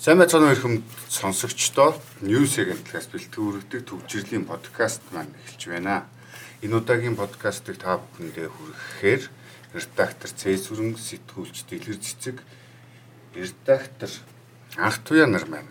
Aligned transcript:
Сайн 0.00 0.16
байцгаана 0.16 0.48
уу 0.48 0.56
хүнд 0.56 0.84
сонсогчдоо 1.12 1.92
News 2.24 2.56
агентлагаас 2.56 3.12
бэлтгэгдэх 3.12 3.84
төвчрлийн 3.84 4.48
подкаст 4.48 5.04
маань 5.12 5.36
эхэлж 5.44 5.62
байна. 5.68 6.08
Энэ 6.64 6.80
удаагийн 6.80 7.20
подкастыг 7.20 7.76
та 7.76 8.00
бүхэндээ 8.00 8.48
хүргэхээр 8.48 9.22
редактор 9.76 10.30
Цэсүрэн 10.40 10.96
сэтгүүлч 10.96 11.68
Дэлгэр 11.68 12.00
цэцэг 12.00 12.40
редактор 13.36 14.08
Анх 14.80 15.04
туяа 15.04 15.28
нар 15.28 15.44
маань 15.52 15.68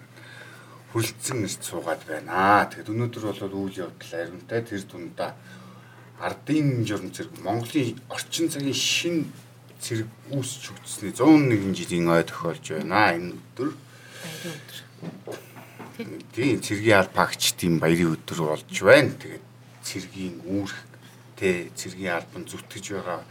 хүрлцэн 0.94 1.50
ирж 1.50 1.66
суугаад 1.66 2.06
байна. 2.06 2.70
Тэгэд 2.70 2.86
өнөөдөр 2.86 3.34
бол 3.34 3.66
үйл 3.66 3.90
явдал 3.90 4.14
аримтай 4.14 4.62
тэр 4.62 4.86
дундаа 4.86 5.34
ардын 6.22 6.86
журам 6.86 7.10
зэрэг 7.10 7.34
Монголын 7.42 7.98
орчин 8.14 8.46
цагийн 8.54 8.78
шин 8.78 9.34
зэрэг 9.82 10.06
үүсч 10.30 10.70
өгчсөний 10.70 11.18
101 11.18 11.74
жилийн 11.74 12.14
ой 12.14 12.22
тохиолж 12.30 12.78
байна. 12.78 13.18
Энэ 13.18 13.34
өдөр 13.34 13.89
Тийм 16.34 16.62
цэргийн 16.64 17.00
албаагч 17.04 17.60
тийм 17.60 17.80
баярын 17.80 18.16
өдөр 18.16 18.40
болж 18.56 18.76
байна. 18.84 19.12
Тэгээд 19.20 19.46
цэргийн 19.84 20.36
үүрх 20.48 20.78
тэ 21.36 21.72
цэргийн 21.76 22.16
албан 22.16 22.44
зүтгэж 22.48 22.86
байгаа 22.96 23.22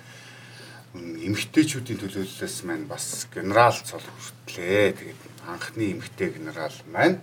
эмэгтэйчүүдийн 0.97 2.01
төлөөллөөс 2.01 2.57
маань 2.65 2.89
бас 2.89 3.29
генерал 3.33 3.77
цол 3.85 4.05
хүртлээ. 4.05 4.97
Тэгээд 4.97 5.23
анхны 5.49 5.85
эмэгтэй 5.97 6.29
генерал 6.37 6.77
маань 6.93 7.21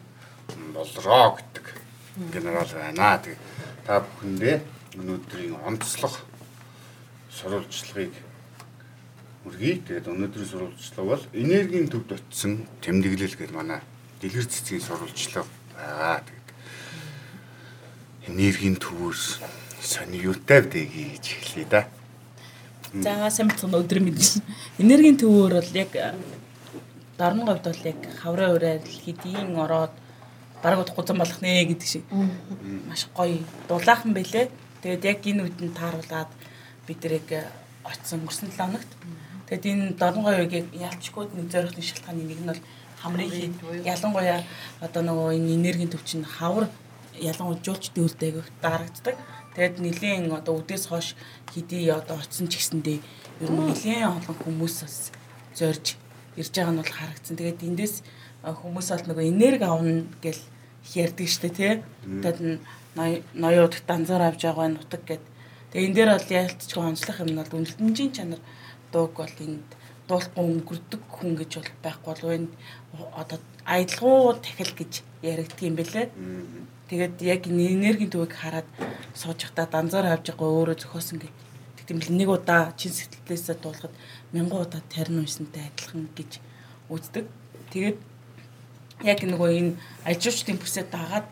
болроо 0.73 1.37
гэдэг 1.37 1.65
генерал 2.33 2.71
байна. 2.73 3.21
Тэгээд 3.21 3.41
та 3.85 4.01
бүхэндээ 4.01 4.55
өнөөдрийн 4.97 5.55
онцлог 5.65 6.13
сурвалжлагыг 7.29 8.13
үргэлж 9.45 9.81
тэгээд 9.85 10.09
өнөөдрийн 10.09 10.49
сурвалжлага 10.49 11.09
бол 11.09 11.25
энергийн 11.37 11.85
төвд 11.85 12.17
очисон 12.17 12.65
тэмдэглэл 12.81 13.37
гэдэг 13.37 13.53
манай 13.53 13.79
дэлгэр 14.21 14.49
цэцгийн 14.49 14.81
сурвалжлага 14.81 15.45
байгаа. 15.77 16.25
Тэгээд 16.25 16.49
энергийн 18.33 18.77
төвөөс 18.81 19.23
сони 19.85 20.17
юутай 20.25 20.65
бдэ 20.65 20.81
гэж 20.89 21.25
эхлэе 21.37 21.67
да. 21.69 21.81
За 23.05 23.29
сайн 23.29 23.53
бацхан 23.53 23.69
өдөр 23.69 24.01
мэдсэн. 24.01 24.41
Энергийн 24.81 25.17
төвөөр 25.21 25.61
бол 25.61 25.71
яг 25.77 25.91
дорн 27.21 27.45
говьд 27.45 27.65
бол 27.69 27.83
яг 27.85 27.99
хавраа 28.17 28.49
ураад 28.57 28.85
хэдийн 28.87 29.53
ороод 29.53 29.93
бараг 30.63 30.81
удахгүй 30.81 31.05
зам 31.05 31.21
болох 31.21 31.39
нэ 31.45 31.69
гэдэг 31.69 31.85
шиг 31.87 32.03
маш 32.89 33.05
гоё 33.13 33.45
дулаахан 33.69 34.17
байлээ. 34.17 34.49
Тэгээд 34.81 35.05
яг 35.05 35.19
энэ 35.21 35.45
үдэнд 35.45 35.77
тааруулаад 35.77 36.31
бид 36.87 36.99
нар 37.03 37.13
яг 37.21 37.29
очсон 37.85 38.25
өнгөрсөн 38.25 38.49
7 38.49 38.57
хоногт 38.57 38.91
Тэгэд 39.47 39.65
энэ 39.65 39.85
дорн 40.01 40.21
гоёгийг 40.25 40.67
ялчгууд 40.73 41.31
нэг 41.37 41.47
зорих 41.53 41.73
нэг 41.77 41.85
шалтгааны 41.85 42.23
нэг 42.25 42.39
нь 42.41 42.49
бол 42.49 42.61
хамрын 43.01 43.29
хийд 43.29 43.53
ялангуяа 43.85 44.41
одоо 44.81 45.01
нөгөө 45.05 45.37
энэ 45.37 45.53
энергийн 45.57 45.93
төвчин 45.93 46.25
хавар 46.25 46.65
ялангуяа 47.21 47.61
жуулчдын 47.61 48.05
үлд 48.05 48.21
айгүйх 48.25 48.49
дарагддаг. 48.61 49.15
Тэгэд 49.55 49.75
нэлийн 49.79 50.33
одоо 50.33 50.59
үдээс 50.59 50.89
хойш 50.89 51.15
хэдий 51.53 51.87
одоо 51.93 52.17
очсон 52.17 52.49
ч 52.49 52.57
гэсэндээ 52.57 52.99
ер 53.45 53.51
нь 53.53 53.65
нэлийн 53.69 54.09
олон 54.17 54.35
хүмүүс 54.41 54.75
бас 54.83 54.97
зорж 55.53 55.95
ирж 56.35 56.51
байгаа 56.51 56.73
нь 56.73 56.81
бол 56.81 56.93
харагдсан. 56.97 57.37
Тэгээд 57.37 57.67
эндээс 57.69 57.95
хүмүүс 58.43 58.87
бол 58.91 59.05
нөгөө 59.09 59.25
энерги 59.31 59.65
авна 59.65 60.03
гэл 60.25 60.41
ярьдаг 60.93 61.27
штэ 61.29 61.49
тий. 61.55 61.73
Тэгэд 62.03 62.59
ноёуд 63.33 63.73
данзаар 63.87 64.23
авч 64.27 64.41
байгаа 64.43 64.67
нутаг 64.73 65.01
гэд. 65.07 65.23
Тэгээ 65.75 65.87
энэ 65.91 65.95
дээр 65.99 66.11
бол 66.15 66.31
ялцчих 66.31 66.79
онцлох 66.79 67.19
юм 67.19 67.29
нь 67.35 67.39
бол 67.43 67.51
үнэлэмжийн 67.59 68.11
чанар 68.15 68.39
дууг 68.95 69.11
бол 69.19 69.37
энд 69.43 69.67
дуулахгүй 70.07 70.43
өнгөрдөг 70.47 71.01
хүн 71.11 71.35
гэж 71.35 71.51
бол 71.59 71.71
байхгүй 71.83 72.07
болов 72.15 72.31
энэ 72.31 72.49
одоо 73.11 73.39
аялгуу 73.67 74.39
тахил 74.39 74.71
гэж 74.71 75.03
яригддаг 75.19 75.67
юм 75.67 75.75
бэлээ. 75.75 76.07
Тэгээд 76.87 77.15
яг 77.27 77.41
энергийн 77.51 78.07
төвийг 78.07 78.31
хараад 78.39 78.69
сууж 79.19 79.43
явахдаа 79.43 79.67
данзаар 79.67 80.15
авж 80.15 80.31
байгаа 80.31 80.47
өөрөө 80.47 80.77
зөхөөсөн 80.79 81.19
гэж 81.19 81.33
тийм 81.91 81.99
л 81.99 82.11
нэг 82.23 82.29
удаа 82.31 82.71
чин 82.79 82.95
сэтгэлээсээ 82.95 83.59
дуулахад 83.59 83.91
мянган 84.31 84.63
удаа 84.63 84.81
тарин 84.87 85.27
уйсантай 85.27 85.67
адилхан 85.67 86.07
гэж 86.15 86.39
үздэг. 86.87 87.27
Тэгээд 87.75 87.99
яг 89.03 89.19
нөгөө 89.27 89.49
энэ 89.59 89.77
ажилчдын 90.07 90.55
бүсээ 90.55 90.87
дагаад 90.87 91.29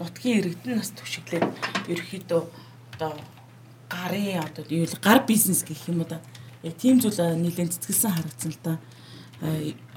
нутгийн 0.00 0.40
иргэдэн 0.40 0.80
нас 0.80 0.90
түшиглээд 0.96 1.46
ерөөхдөө 1.92 2.40
одоо 2.96 3.12
гарын 3.92 4.40
одоо 4.40 4.64
юу 4.72 4.88
гар 5.04 5.20
бизнес 5.28 5.60
гэх 5.68 5.88
юм 5.92 6.04
да 6.08 6.18
яг 6.62 6.76
тийм 6.78 7.00
зүйл 7.02 7.18
нэлээд 7.18 7.74
цэцгэлсэн 7.74 8.12
харагдсан 8.14 8.52
л 8.54 8.60
да. 8.62 8.74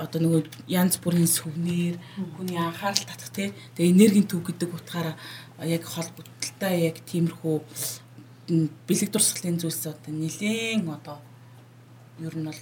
Одоо 0.01 0.19
нөгөө 0.25 0.41
янз 0.65 0.97
бүрийн 0.97 1.29
сүвнэр, 1.29 2.01
хүний 2.33 2.57
анхаарал 2.57 3.05
татах 3.05 3.29
те. 3.29 3.53
Тэгээ 3.77 3.93
энергийн 3.93 4.25
төв 4.25 4.41
гэдэг 4.41 4.73
утгаараа 4.73 5.13
яг 5.61 5.85
холбогдлолтой 5.85 6.73
яг 6.89 6.97
тиймэрхүү 7.05 7.55
бэлэг 8.89 9.09
дурсгалын 9.13 9.61
зүйлс 9.61 9.85
одоо 9.85 10.09
нэлээд 10.09 10.89
одоо 10.89 11.21
ер 12.17 12.33
нь 12.33 12.49
бол 12.49 12.61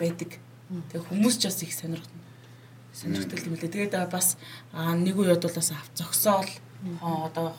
байдаг. 0.00 0.40
Тэгээ 0.88 1.04
хүмүүс 1.04 1.36
ч 1.36 1.52
бас 1.52 1.60
их 1.60 1.76
сонирхол 1.76 2.16
сонирхдаг 2.96 3.44
юм 3.44 3.60
лээ. 3.60 3.92
Тэгээд 3.92 4.08
бас 4.08 4.40
нэг 4.72 5.16
үед 5.20 5.44
бол 5.44 5.52
бас 5.60 5.70
авц 5.76 6.00
зогсоол 6.00 6.48
одоо 7.04 7.52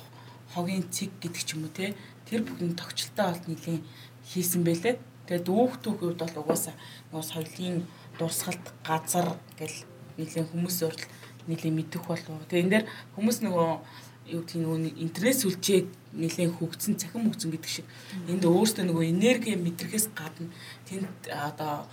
хогийн 0.50 0.90
цэг 0.90 1.14
гэдэг 1.22 1.44
ч 1.46 1.54
юм 1.54 1.70
уу 1.70 1.74
те 1.78 1.94
тэр 2.28 2.42
бүхэн 2.44 2.76
тогтчлолтой 2.76 3.28
бол 3.32 3.48
нэлийн 3.48 3.82
хийсэн 4.28 4.62
байлээ. 4.68 4.96
Тэгээд 5.28 5.48
дүүх 5.48 5.74
түүхүүд 5.84 6.20
бол 6.20 6.36
угаасаа 6.44 6.76
нөгөө 7.12 7.24
соёлын 7.24 7.78
дурсгалт 8.20 8.66
газар 8.84 9.40
гэл 9.60 9.78
нэлийн 10.20 10.48
хүмүүсийн 10.52 10.88
урд 10.92 11.02
нэлийн 11.48 11.76
мэдэх 11.76 12.04
болов. 12.08 12.44
Тэгээд 12.48 12.64
энэ 12.68 12.74
дээр 12.74 12.86
хүмүүс 13.16 13.38
нөгөө 13.44 13.70
юу 14.28 14.44
гэдэг 14.44 14.60
нөгөө 14.60 15.00
интернет 15.00 15.40
сүлжээг 15.40 15.86
нэлийн 16.20 16.52
хөгцсөн 16.52 17.00
цахим 17.00 17.32
хөгцсөн 17.32 17.52
гэдэг 17.56 17.72
шиг 17.72 17.88
энд 18.28 18.44
өөртөө 18.44 18.84
нөгөө 18.84 19.06
энерги 19.08 19.56
мэдрэхээс 19.56 20.12
гадна 20.12 20.52
тэнд 20.88 21.32
одоо 21.32 21.88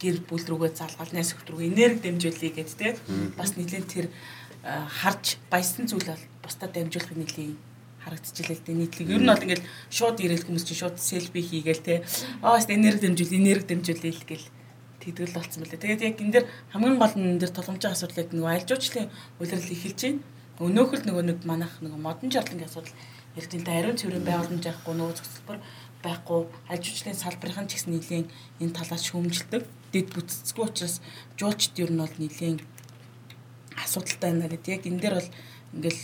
гэр 0.00 0.24
бүл 0.24 0.44
рүүгээ 0.48 0.72
залгаал 0.72 1.12
найс 1.12 1.36
хөлт 1.36 1.52
рүү 1.52 1.68
энерги 1.68 2.08
дэмжүүлэе 2.08 2.52
гэдэг 2.56 2.76
те 2.80 2.96
бас 3.36 3.52
нэлийн 3.60 3.84
тэр 3.84 4.08
харж 4.64 5.36
баясан 5.52 5.84
зүйл 5.84 6.08
бол 6.08 6.24
бусдад 6.40 6.72
дамжуулахыг 6.72 7.20
нэлийн 7.20 7.60
харагдчихлээ 8.04 8.56
л 8.58 8.64
дээ 8.66 8.76
нийтлэг. 8.82 9.08
Ер 9.10 9.22
нь 9.22 9.30
бол 9.30 9.44
ингээл 9.44 9.68
шууд 9.90 10.18
ирээл 10.18 10.46
хүмүүс 10.46 10.64
чинь 10.66 10.80
шууд 10.82 10.96
селфи 10.98 11.40
хийгээл 11.40 11.86
те. 11.86 11.94
Аа 12.42 12.58
хэвээ 12.58 12.78
энерги 12.78 13.06
дэмжүүл, 13.06 13.38
энерги 13.38 13.66
дэмжүүлээ 13.70 14.14
л 14.14 14.26
гэл 14.26 14.46
тэгдэл 15.02 15.34
болсон 15.34 15.58
мөлий. 15.62 15.78
Тэгээд 15.78 16.02
яг 16.06 16.16
энэ 16.22 16.34
дэр 16.34 16.46
хамгийн 16.70 16.98
гол 16.98 17.14
нь 17.18 17.26
энэ 17.34 17.40
дэр 17.42 17.52
толгомжийн 17.54 17.94
асуудал 17.94 18.22
яг 18.22 18.30
нөгөө 18.30 18.52
альжуучлын 18.54 19.08
үйлрэл 19.42 19.74
эхэлж 19.74 20.00
байна. 20.02 20.22
Өнөөхөл 20.62 21.04
нөгөө 21.06 21.24
нэг 21.26 21.38
манах 21.42 21.74
нөгөө 21.82 22.00
модон 22.02 22.30
жарлангийн 22.30 22.70
асуудал 22.70 22.94
тийм 23.34 23.64
ариун 23.66 23.98
цэврийн 23.98 24.26
байгууламж 24.28 24.64
авахгүй 24.68 24.94
нөгөө 24.94 25.16
зөвсөлбөр 25.18 25.58
байхгүй 26.04 26.40
альжуучлын 26.70 27.16
салбарын 27.18 27.66
ч 27.66 27.78
гэсэн 27.78 27.92
нэлийн 27.94 28.26
энэ 28.60 28.76
талаас 28.76 29.02
шүүмжилдэг. 29.08 29.62
Дэд 29.94 30.08
бүтцгүй 30.12 30.64
учраас 30.66 31.00
жуулчд 31.38 31.78
ер 31.82 31.90
нь 31.90 32.02
бол 32.02 32.16
нэлийн 32.18 32.58
асуудалтай 33.78 34.30
байна 34.30 34.50
гэдэг. 34.52 34.70
Яг 34.76 34.82
энэ 34.86 35.00
дээр 35.02 35.14
бол 35.18 35.30
ингээл 35.72 36.02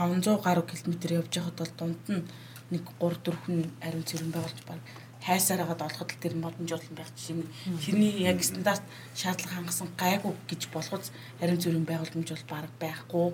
500 0.00 0.40
гаруй 0.46 0.64
км 0.64 0.92
явж 1.20 1.32
байхад 1.36 1.56
бол 1.60 1.72
дунд 1.78 2.02
нь 2.08 2.24
нэг 2.72 2.84
3 2.96 3.20
4 3.20 3.44
хүн 3.44 3.58
ариун 3.84 4.08
цэврэн 4.08 4.32
байгуулж 4.32 4.60
баг 4.64 4.80
хайсаар 5.26 5.60
хагаад 5.60 5.84
олоход 5.84 6.10
тэр 6.22 6.34
модон 6.40 6.64
жуулан 6.64 6.96
байх 6.96 7.10
жишээ 7.12 7.36
нь 7.36 7.52
тэрний 7.84 8.14
яг 8.24 8.40
стандарт 8.40 8.84
шаардлага 9.20 9.56
хангасан 9.60 9.88
гайгүй 10.00 10.32
гэж 10.48 10.62
болгоц 10.72 11.12
ариун 11.42 11.60
цэврэн 11.60 11.84
байгууламж 11.84 12.28
бол 12.32 12.46
баг 12.48 12.72
байхгүй. 12.80 13.28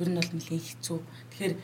Ер 0.00 0.08
нь 0.08 0.16
бол 0.20 0.32
нэлээд 0.32 0.64
хэцүү. 0.68 0.98
Тэгэхээр 1.00 1.54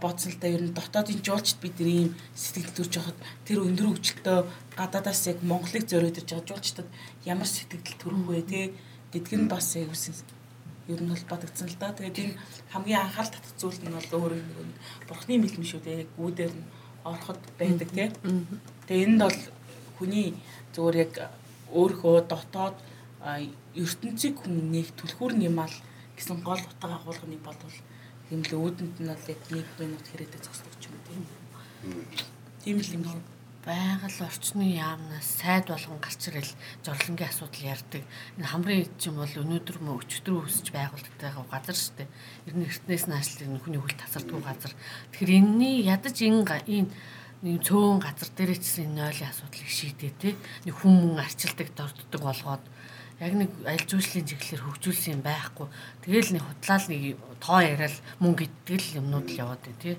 бодсон 0.00 0.32
л 0.32 0.40
да 0.40 0.48
ер 0.48 0.62
нь 0.64 0.76
дотоодын 0.76 1.20
жуулчд 1.24 1.58
бид 1.64 1.76
ийм 1.80 2.12
сэтгэл 2.36 2.76
төрж 2.76 2.92
байхад 2.96 3.18
тэр 3.44 3.58
өндөр 3.64 3.88
хөгжилтөө 3.88 4.38
гадаадаас 4.76 5.20
яг 5.32 5.38
Монголыг 5.40 5.84
зориод 5.88 6.16
ирж 6.20 6.28
байгаа 6.28 6.48
жуулчдад 6.48 6.88
ямар 7.24 7.48
сэтгэл 7.48 7.96
төрөх 8.00 8.24
вэ 8.28 8.42
те? 8.52 8.60
Гэдг 9.12 9.32
нь 9.36 9.48
бас 9.48 9.80
яг 9.80 9.88
үсэн 9.96 10.12
ер 10.88 11.00
нь 11.02 11.10
бол 11.10 11.24
бодогдсон 11.30 11.68
л 11.68 11.78
да. 11.80 11.92
Тэгээд 11.92 12.18
энэ 12.22 12.38
хамгийн 12.72 13.00
анхаарал 13.02 13.32
татах 13.34 13.54
зүйл 13.58 13.80
нь 13.82 13.94
бол 13.94 14.10
өөрөө 14.14 14.40
нэг 14.40 14.78
бурхны 15.08 15.34
мэлмэн 15.38 15.70
шүү 15.70 15.82
дээ. 15.82 16.06
Гүүдээр 16.18 16.52
нь 16.54 16.66
ороход 17.04 17.40
байдаг 17.58 17.90
тийм. 17.90 18.12
Тэгээд 18.86 19.06
энд 19.06 19.20
бол 19.22 19.40
хүний 19.98 20.28
зөвөр 20.74 20.96
яг 21.04 21.12
өөрөө 21.72 22.16
дотоод 22.30 22.76
ертөнцийг 23.74 24.34
хүн 24.38 24.70
нэг 24.70 24.94
түлхүүр 24.98 25.34
нэмал 25.34 25.74
гэсэн 26.16 26.40
гол 26.46 26.62
утга 26.62 26.94
агуулгыг 26.94 27.42
болвол 27.42 27.76
юм 28.30 28.40
л 28.46 28.52
өөдөнд 28.54 28.96
нь 29.02 29.10
бол 29.10 29.30
яг 29.32 29.40
нэг 29.50 29.66
минут 29.78 30.06
хэрэгтэй 30.06 30.40
зогсдог 30.42 30.72
юм 30.86 30.96
тийм. 31.06 31.22
Тийм 32.62 32.78
л 32.78 32.94
юм 32.94 33.35
байгаль 33.66 34.22
орчны 34.22 34.78
яамнаас 34.78 35.42
сайд 35.42 35.66
болгон 35.66 35.98
гарч 35.98 36.30
ирэл 36.30 36.52
жорлонгийн 36.86 37.26
асуудал 37.26 37.66
ярьдаг. 37.74 38.02
Энэ 38.38 38.46
хамрын 38.46 38.86
эд 38.86 39.02
юм 39.02 39.18
бол 39.18 39.34
өнөөдөр 39.42 39.78
мө 39.82 39.98
өчтөр 40.06 40.46
өсөж 40.46 40.70
байгуулагддаг 40.70 41.34
газар 41.50 41.74
шүү 41.74 41.94
дээ. 41.98 42.08
Ер 42.46 42.54
нь 42.54 42.66
эртнээс 42.70 43.04
нааш 43.10 43.28
л 43.42 43.58
хүний 43.58 43.82
хөл 43.82 43.98
тасардгүй 43.98 44.38
газар. 44.46 44.70
Тэгэхээр 45.10 45.34
энэний 45.42 45.82
ядаж 45.82 46.14
энэ 46.14 46.46
нэг 47.42 47.58
цөөн 47.66 47.98
газар 47.98 48.30
дээр 48.38 48.54
ч 48.54 48.86
энэ 48.86 49.02
нойлын 49.02 49.30
асуудлыг 49.34 49.66
шийдээ 49.66 50.12
те. 50.14 50.30
Нэг 50.62 50.74
хүн 50.78 51.18
мөн 51.18 51.26
арчилдаг 51.26 51.68
дорддог 51.74 52.22
болгоод 52.22 52.64
яг 53.18 53.32
нэг 53.34 53.50
аль 53.66 53.82
зүйлсийн 53.82 54.30
чиглэлээр 54.30 54.62
хөгжүүлсэн 54.62 55.18
юм 55.18 55.22
байхгүй. 55.26 55.66
Тэгэл 56.06 56.38
нэг 56.38 56.44
хутлаал 56.46 56.86
нэг 56.86 57.02
тоо 57.42 57.60
яриад 57.66 57.96
мөнгө 58.22 58.46
идэл 58.46 59.02
юмнууд 59.02 59.26
л 59.26 59.40
яваад 59.42 59.60
байна 59.66 59.82
тий. 59.82 59.96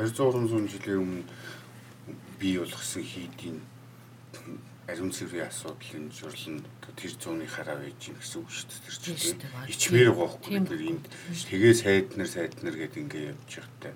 200 0.00 0.48
300 0.48 0.72
жилийн 0.72 1.02
өмнө 1.04 1.24
бий 2.40 2.58
болгосон 2.58 3.04
хийдийн 3.04 3.60
ариун 4.88 5.12
цэврийн 5.12 5.46
асуудлын 5.46 6.10
журлан 6.10 6.64
тэр 6.96 7.12
зууны 7.20 7.46
хараа 7.46 7.78
байж 7.78 7.94
гин 8.00 8.16
гэсэн 8.18 8.40
үг 8.42 8.50
шүү 8.50 8.66
дээ 8.66 8.82
тэр 8.84 8.96
чинь 8.98 9.40
ичмээр 9.68 10.10
байгаа 10.10 10.26
байхгүй 10.26 10.60
тэр 10.66 10.82
энд. 10.90 11.04
тэгээ 11.46 11.74
сайд 11.76 12.08
нар 12.16 12.28
сайд 12.28 12.54
нар 12.64 12.74
гэд 12.74 12.96
ингээ 12.98 13.30
явж 13.30 13.50
байгаатай 13.54 13.94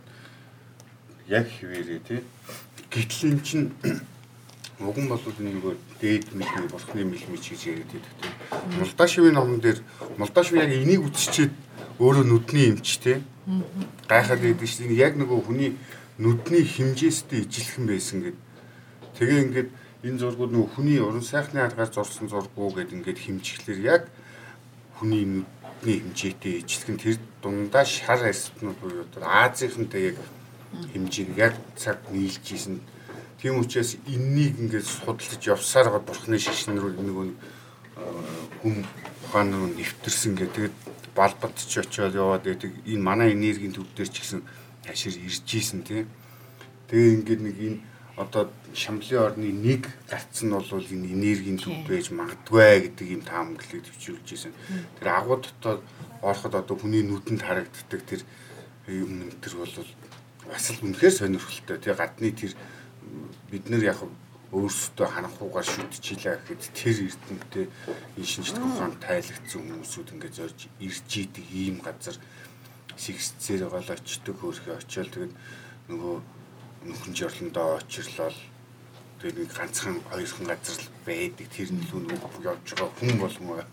яг 1.26 1.46
хിവэрээ 1.48 2.00
тий 2.04 2.20
гэтэл 2.92 3.32
эн 3.32 3.40
чинь 3.42 3.66
уган 4.78 5.06
бол 5.08 5.24
нөгөө 5.24 5.74
дээд 5.98 6.36
мэлмий 6.36 6.68
бурхны 6.70 7.02
мэлмий 7.02 7.40
гэж 7.40 7.60
яриад 7.64 7.90
байдаг 7.90 8.14
тий 8.20 8.32
Молдашвын 8.78 9.34
номон 9.34 9.60
дээр 9.60 9.78
Молдашв 10.18 10.54
яг 10.54 10.70
энийг 10.70 11.02
үтсчээд 11.08 11.52
өөрөө 11.98 12.24
нүдний 12.28 12.70
эмч 12.70 12.98
тий 13.02 13.18
гайхаад 14.08 14.40
байдаг 14.40 14.68
шүү 14.68 14.88
дээ. 14.88 15.04
Яг 15.04 15.16
нөгөө 15.20 15.38
хүний 15.46 15.76
нүдний 16.18 16.62
химжээстэй 16.62 17.42
ижилхэн 17.42 17.84
байсан 17.90 18.18
гэд 18.22 18.38
тэгээ 19.18 19.40
ингээд 19.44 19.68
энэ 20.06 20.20
зургууд 20.20 20.52
нөгөө 20.54 20.70
хүний 20.78 20.98
уран 21.02 21.26
сайхны 21.26 21.58
аргаар 21.58 21.90
зурсан 21.90 22.30
зургуу 22.30 22.70
гэд 22.70 22.94
ингээд 22.94 23.18
химжихлээр 23.18 23.80
яг 23.82 24.02
хүний 24.94 25.26
нүдний 25.26 25.98
хэмжээтэй 25.98 26.62
ижилхэн 26.62 26.98
тэр 27.02 27.18
дундаа 27.42 27.84
шар 27.84 28.22
аспнууд 28.30 28.78
буюу 28.78 29.04
Азийнхантай 29.18 30.14
яг 30.14 30.18
хэмжээг 30.92 31.30
яг 31.34 31.54
цаг 31.74 31.98
нийлж 32.10 32.46
ийсэн. 32.46 32.78
Тийм 33.42 33.58
учраас 33.58 33.98
энэнийг 34.06 34.54
ингээд 34.60 34.86
судалж 34.86 35.42
явсаар 35.42 35.90
гад 35.90 36.06
бурхны 36.06 36.38
шишин 36.38 36.78
рүү 36.78 36.94
нөгөө 36.94 37.26
хүм 38.62 38.86
ухаан 39.26 39.50
руу 39.50 39.68
нэвтэрсэн 39.74 40.38
гэдэг 40.38 40.72
балбадч 41.14 41.78
очиод 41.78 42.14
яваад 42.14 42.46
байдаг. 42.46 42.70
Энэ 42.86 43.02
манай 43.02 43.32
энергийн 43.34 43.74
төв 43.74 43.86
дээр 43.96 44.10
ч 44.10 44.22
гэсэн 44.22 44.42
хашир 44.86 45.16
ирж 45.18 45.48
ийсэн 45.48 45.82
тийм. 45.82 46.08
Тэгээ 46.88 47.14
ингээд 47.20 47.42
нэг 47.42 47.56
энэ 47.58 47.78
одоо 48.16 48.50
Шамлын 48.74 49.22
орны 49.26 49.50
нэг 49.50 49.90
гарц 50.06 50.42
нь 50.42 50.54
бол 50.54 50.68
энэ 50.70 51.10
энергийн 51.14 51.58
төв 51.58 51.74
байж 51.88 52.14
магадгүй 52.14 52.90
гэдэг 52.94 53.06
юм 53.10 53.22
таамаглалыг 53.26 53.82
төвчүүлж 53.82 54.28
ирсэн. 54.30 54.54
Тэр 54.98 55.08
агуу 55.10 55.42
дотоод 55.42 55.82
ороход 56.22 56.54
одоо 56.54 56.76
хүний 56.78 57.02
нүдэнд 57.02 57.42
харагддаг 57.42 58.00
тэр 58.06 58.22
юм 58.86 59.34
тэр 59.42 59.54
бол 59.58 59.74
бас 60.46 60.70
л 60.70 60.84
үнэхээр 60.86 61.14
сонирхолтой. 61.14 61.78
Тэгээ 61.82 61.98
гадны 61.98 62.30
тэр 62.30 62.52
бид 63.50 63.66
нар 63.70 63.82
яг 63.82 63.98
өөрсдөө 64.54 65.08
ханахуугаар 65.10 65.66
шүтчихлээ 65.66 66.38
гэхэд 66.38 66.62
тэр 66.78 66.96
эрдэнэтэй 67.10 67.66
энэ 68.14 68.30
шинжлэх 68.30 68.62
ухаанд 68.62 69.02
тайлагдсан 69.02 69.60
хүмүүсүүд 69.66 70.14
ингээд 70.14 70.38
зорж 70.38 70.58
ирж 70.78 71.10
идэг 71.10 71.46
ийм 71.50 71.82
газар 71.82 72.14
сэгсцээр 72.96 73.68
гол 73.68 73.88
очдөг 73.88 74.36
хөөрхөө 74.38 74.74
очиод 74.78 75.10
тэгээд 75.12 75.34
нөгөө 75.90 76.16
нөхөн 76.88 77.12
жорлондоо 77.14 77.68
очирлол. 77.80 78.38
Тэгээд 79.20 79.38
нэг 79.40 79.50
ганцхан 79.56 79.96
хоёрхан 80.10 80.46
газар 80.46 80.78
л 80.80 80.90
байдаг. 81.06 81.46
Тэр 81.48 81.70
нь 81.72 81.84
л 81.84 81.92
нөгөө 81.96 82.44
явж 82.44 82.66
байгаа 82.76 82.90
хүн 82.98 83.14
болгоо 83.20 83.64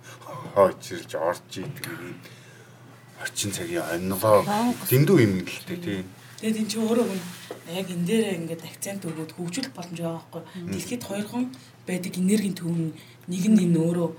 очирлж 0.55 1.11
орж 1.15 1.51
идэг 1.59 1.87
ийм 1.91 2.15
орчин 3.21 3.51
цагийн 3.51 3.85
онногоо 3.85 4.41
дэндүү 4.89 5.17
юм 5.21 5.33
л 5.45 5.59
дээ 5.67 5.79
тийм 5.85 6.07
Тэгээд 6.41 6.57
эн 6.57 6.65
чинь 6.73 6.81
өөрөө 6.81 7.05
яг 7.69 7.85
энэ 7.85 8.07
дээр 8.09 8.25
ингээд 8.41 8.65
акцент 8.65 9.05
өгөөд 9.05 9.37
хөгжүүлэх 9.37 9.77
боломж 9.77 9.99
байгаа 10.01 10.17
байхгүй. 10.17 10.41
Дэлхийд 10.73 11.03
хоёрхан 11.05 11.43
байдаг 11.87 12.13
энергийн 12.17 12.55
төв 12.55 12.69
нэг 13.31 13.43
нь 13.47 13.61
энэ 13.65 13.79
өөрөө 13.79 14.09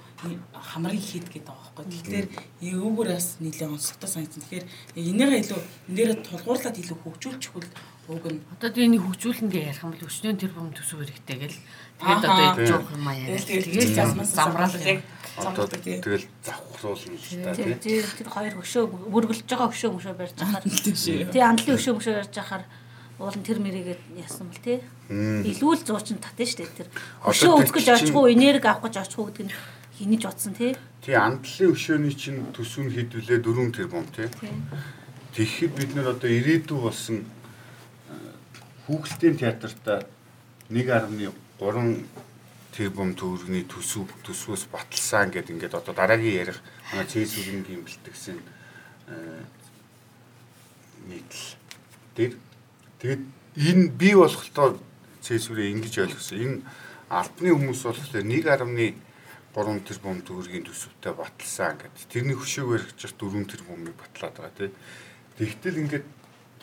хамрын 0.54 1.00
хийд 1.00 1.26
гэдэг 1.28 1.48
байгаа 1.50 1.72
байхгүй. 1.76 1.86
Тэгэхээр 1.92 2.26
эвгүүр 2.72 3.08
бас 3.12 3.28
нэлээд 3.42 3.74
онцгой 3.74 4.08
санагдсан. 4.08 4.42
Тэгэхээр 4.42 4.66
энийгээ 4.96 5.40
илүү 5.42 5.60
энэ 5.60 5.96
дээр 5.96 6.10
тулгуурлаад 6.22 6.76
илүү 6.78 6.98
хөгжүүлчих 7.02 7.52
хөл 7.52 7.68
уг 8.08 8.24
нь 8.30 8.40
одоо 8.54 8.70
энэ 8.70 9.02
хөгжүүлэндээ 9.02 9.62
ярих 9.70 9.82
юм 9.82 9.92
бол 9.94 10.06
өчнөө 10.06 10.32
тэр 10.38 10.52
бом 10.54 10.70
төсөв 10.74 10.98
хэрэгтэй 11.02 11.36
гэл. 11.38 11.58
Тэгээд 11.98 12.22
одоо 12.22 12.44
ээж 12.46 12.58
жоох 12.70 12.90
юм 12.94 13.06
аа 13.08 13.16
яриа. 13.18 13.42
Тэгээд 13.42 13.90
замраалыг 14.26 15.00
одоо 15.36 15.66
тэгэл 15.66 16.26
завхруулна 16.44 17.16
л 17.16 17.44
та 17.44 17.54
тийм 17.56 17.78
тэр 17.80 18.28
хоёр 18.28 18.54
хөшөө 18.60 18.84
өргөлж 19.16 19.48
байгаа 19.48 19.68
хөшөө 19.72 19.90
мөшөө 19.96 20.14
барьж 20.18 20.36
байхаар 20.36 20.64
тий 21.32 21.40
андлын 21.40 21.76
хөшөө 21.80 21.94
мөшөө 21.96 22.14
барьж 22.20 22.34
байхаар 22.36 22.64
уул 23.18 23.36
нь 23.36 23.44
тэр 23.44 23.58
мэрийгээ 23.60 23.98
яасан 24.20 24.48
бэл 24.48 24.64
тий 24.64 24.78
илүү 25.10 25.72
л 25.76 25.84
зуучин 25.84 26.22
татна 26.22 26.46
шүү 26.46 26.64
дээ 26.64 26.78
тэр 26.80 26.88
хөшөө 27.26 27.52
үзэх 27.60 27.74
гэж 27.76 27.86
очихгүй 27.96 28.32
энерги 28.32 28.68
авах 28.68 28.88
гэж 28.88 28.94
очихгүй 29.04 29.26
гэдэг 29.28 29.46
нь 29.48 29.54
хинэж 29.98 30.22
утсан 30.28 30.54
тий 30.56 30.72
тий 31.04 31.16
андлын 31.18 31.74
хөшөөний 31.74 32.14
чинь 32.14 32.40
төсөв 32.54 32.86
нь 32.86 32.94
хэдвүлээ 32.94 33.42
4 33.42 33.74
тэрбум 33.74 34.06
тий. 34.14 34.30
Тэгэхэд 35.34 35.72
бид 35.74 35.90
нэр 35.96 36.14
одоо 36.14 36.30
ирээдүй 36.30 36.78
болсон 36.78 37.26
хүүхэлдэйн 38.86 39.36
театрта 39.40 40.06
1.3 40.70 42.06
тэрбум 42.72 43.10
төгрөгийн 43.18 43.68
төсөв 43.68 44.08
төсвөөс 44.22 44.70
баталсан 44.72 45.34
гэдэг 45.34 45.52
ингээд 45.56 45.74
одоо 45.74 45.92
дараагийн 45.94 46.38
ярих 46.46 46.58
манай 46.92 47.06
цэсүрэнгийн 47.10 47.82
бэлтгэсэн 47.84 48.38
нийтл 51.08 51.44
дээр 52.16 52.32
тэгэд 53.02 53.22
энэ 53.58 53.90
бий 53.98 54.14
болохтой 54.14 54.78
цэсүрээ 55.26 55.74
ингэж 55.74 56.06
ойлгосон. 56.06 56.38
Энэ 56.38 56.58
албаны 57.10 57.50
хүмүүс 57.50 57.82
болохоор 57.82 58.22
1.3 58.22 59.82
тэрбум 59.84 60.22
төгрөгийн 60.24 60.64
төсөвтэй 60.64 61.12
баталсан 61.12 61.76
гэдэг. 61.76 62.08
Тэрний 62.08 62.38
хөшөөгөр 62.38 62.82
гэж 62.94 63.12
4 63.18 63.50
тэрбумыг 63.50 63.98
батлаад 63.98 64.38
байгаа 64.38 64.54
тийм. 64.56 64.72
Тэгтэл 65.36 65.82
ингээд 65.82 66.06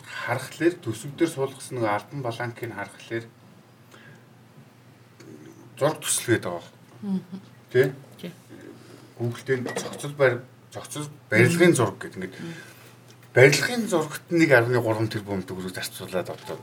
харахаар 0.02 0.74
төсөв 0.82 1.14
дээр 1.14 1.30
суулгасан 1.30 1.78
нэг 1.78 1.86
альбан 1.86 2.20
баланкийг 2.24 2.74
харахаар 2.74 3.24
зураг 5.78 5.98
төслгээд 6.02 6.44
байгаа. 6.44 6.66
Тэ? 7.70 7.92
Google-тэй 9.20 9.56
зохицол 9.62 10.14
барь 10.18 10.36
зохицол 10.72 11.08
барилгын 11.30 11.74
зураг 11.76 11.96
гэдэг 12.00 12.16
ингээд 12.16 12.34
барилгын 13.34 13.86
зурагт 13.86 14.26
1.3 14.30 15.06
тэрбум 15.06 15.42
төгрөг 15.46 15.70
зарцуулаад 15.70 16.34
одоо 16.34 16.58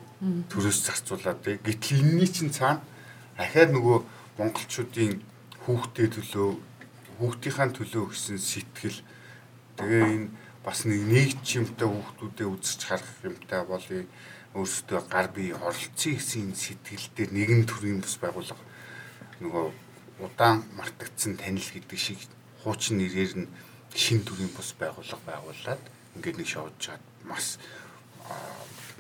төрөөс 0.52 0.80
зарцуулаад 0.84 1.40
тий. 1.40 1.56
Гэтэл 1.64 2.04
энэний 2.04 2.28
чинь 2.28 2.52
цаана 2.52 2.84
ахаад 3.40 3.72
нөгөө 3.72 3.98
монголчуудын 4.36 5.24
хүүхдээ 5.64 6.08
төлөө 6.12 6.50
хүүхдийнхаа 7.24 7.72
төлөө 7.72 8.12
гэсэн 8.12 8.38
сэтгэл 8.38 9.00
тэгээ 9.80 10.04
энэ 10.12 10.28
бас 10.68 10.84
нэг 10.84 11.02
нэгж 11.08 11.46
юмтай 11.56 11.88
хүүхдүүдэд 11.88 12.52
үзэж 12.52 12.80
харах 12.84 13.16
юмтай 13.24 13.62
болъё 13.64 14.04
өөрсдөө 14.60 15.00
гар 15.08 15.32
бие 15.32 15.56
оролцсон 15.56 16.20
гэсэн 16.20 16.52
сэтгэл 16.52 17.08
дээр 17.16 17.32
нэгэн 17.32 17.64
төрлийн 17.64 18.04
бас 18.04 18.20
байгууллага 18.20 18.64
нөгөө 19.40 19.66
удаан 20.20 20.68
мартагдсан 20.76 21.40
танил 21.40 21.64
гэдэг 21.64 21.96
шиг 21.96 22.20
хуучин 22.64 23.00
нэрээр 23.00 23.34
нь 23.46 23.52
шин 23.96 24.26
төрлийн 24.28 24.52
бус 24.52 24.76
байгууллага 24.76 25.24
байгуулад 25.24 25.82
ингээд 26.18 26.38
нэг 26.42 26.50
шоуж 26.50 26.74
чад 26.82 27.02
маш 27.24 27.62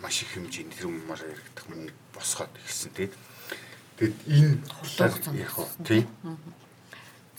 маш 0.01 0.21
их 0.21 0.29
хэмжээний 0.37 0.73
тэр 0.77 0.93
юмар 0.93 1.17
яригдах 1.17 1.65
мөн 1.67 1.89
босгоод 2.13 2.53
ирсэн 2.63 2.93
тийм. 2.93 3.11
Тэгэд 3.97 4.17
энэ 4.29 4.61
яг 5.41 5.57
тийм. 5.81 6.05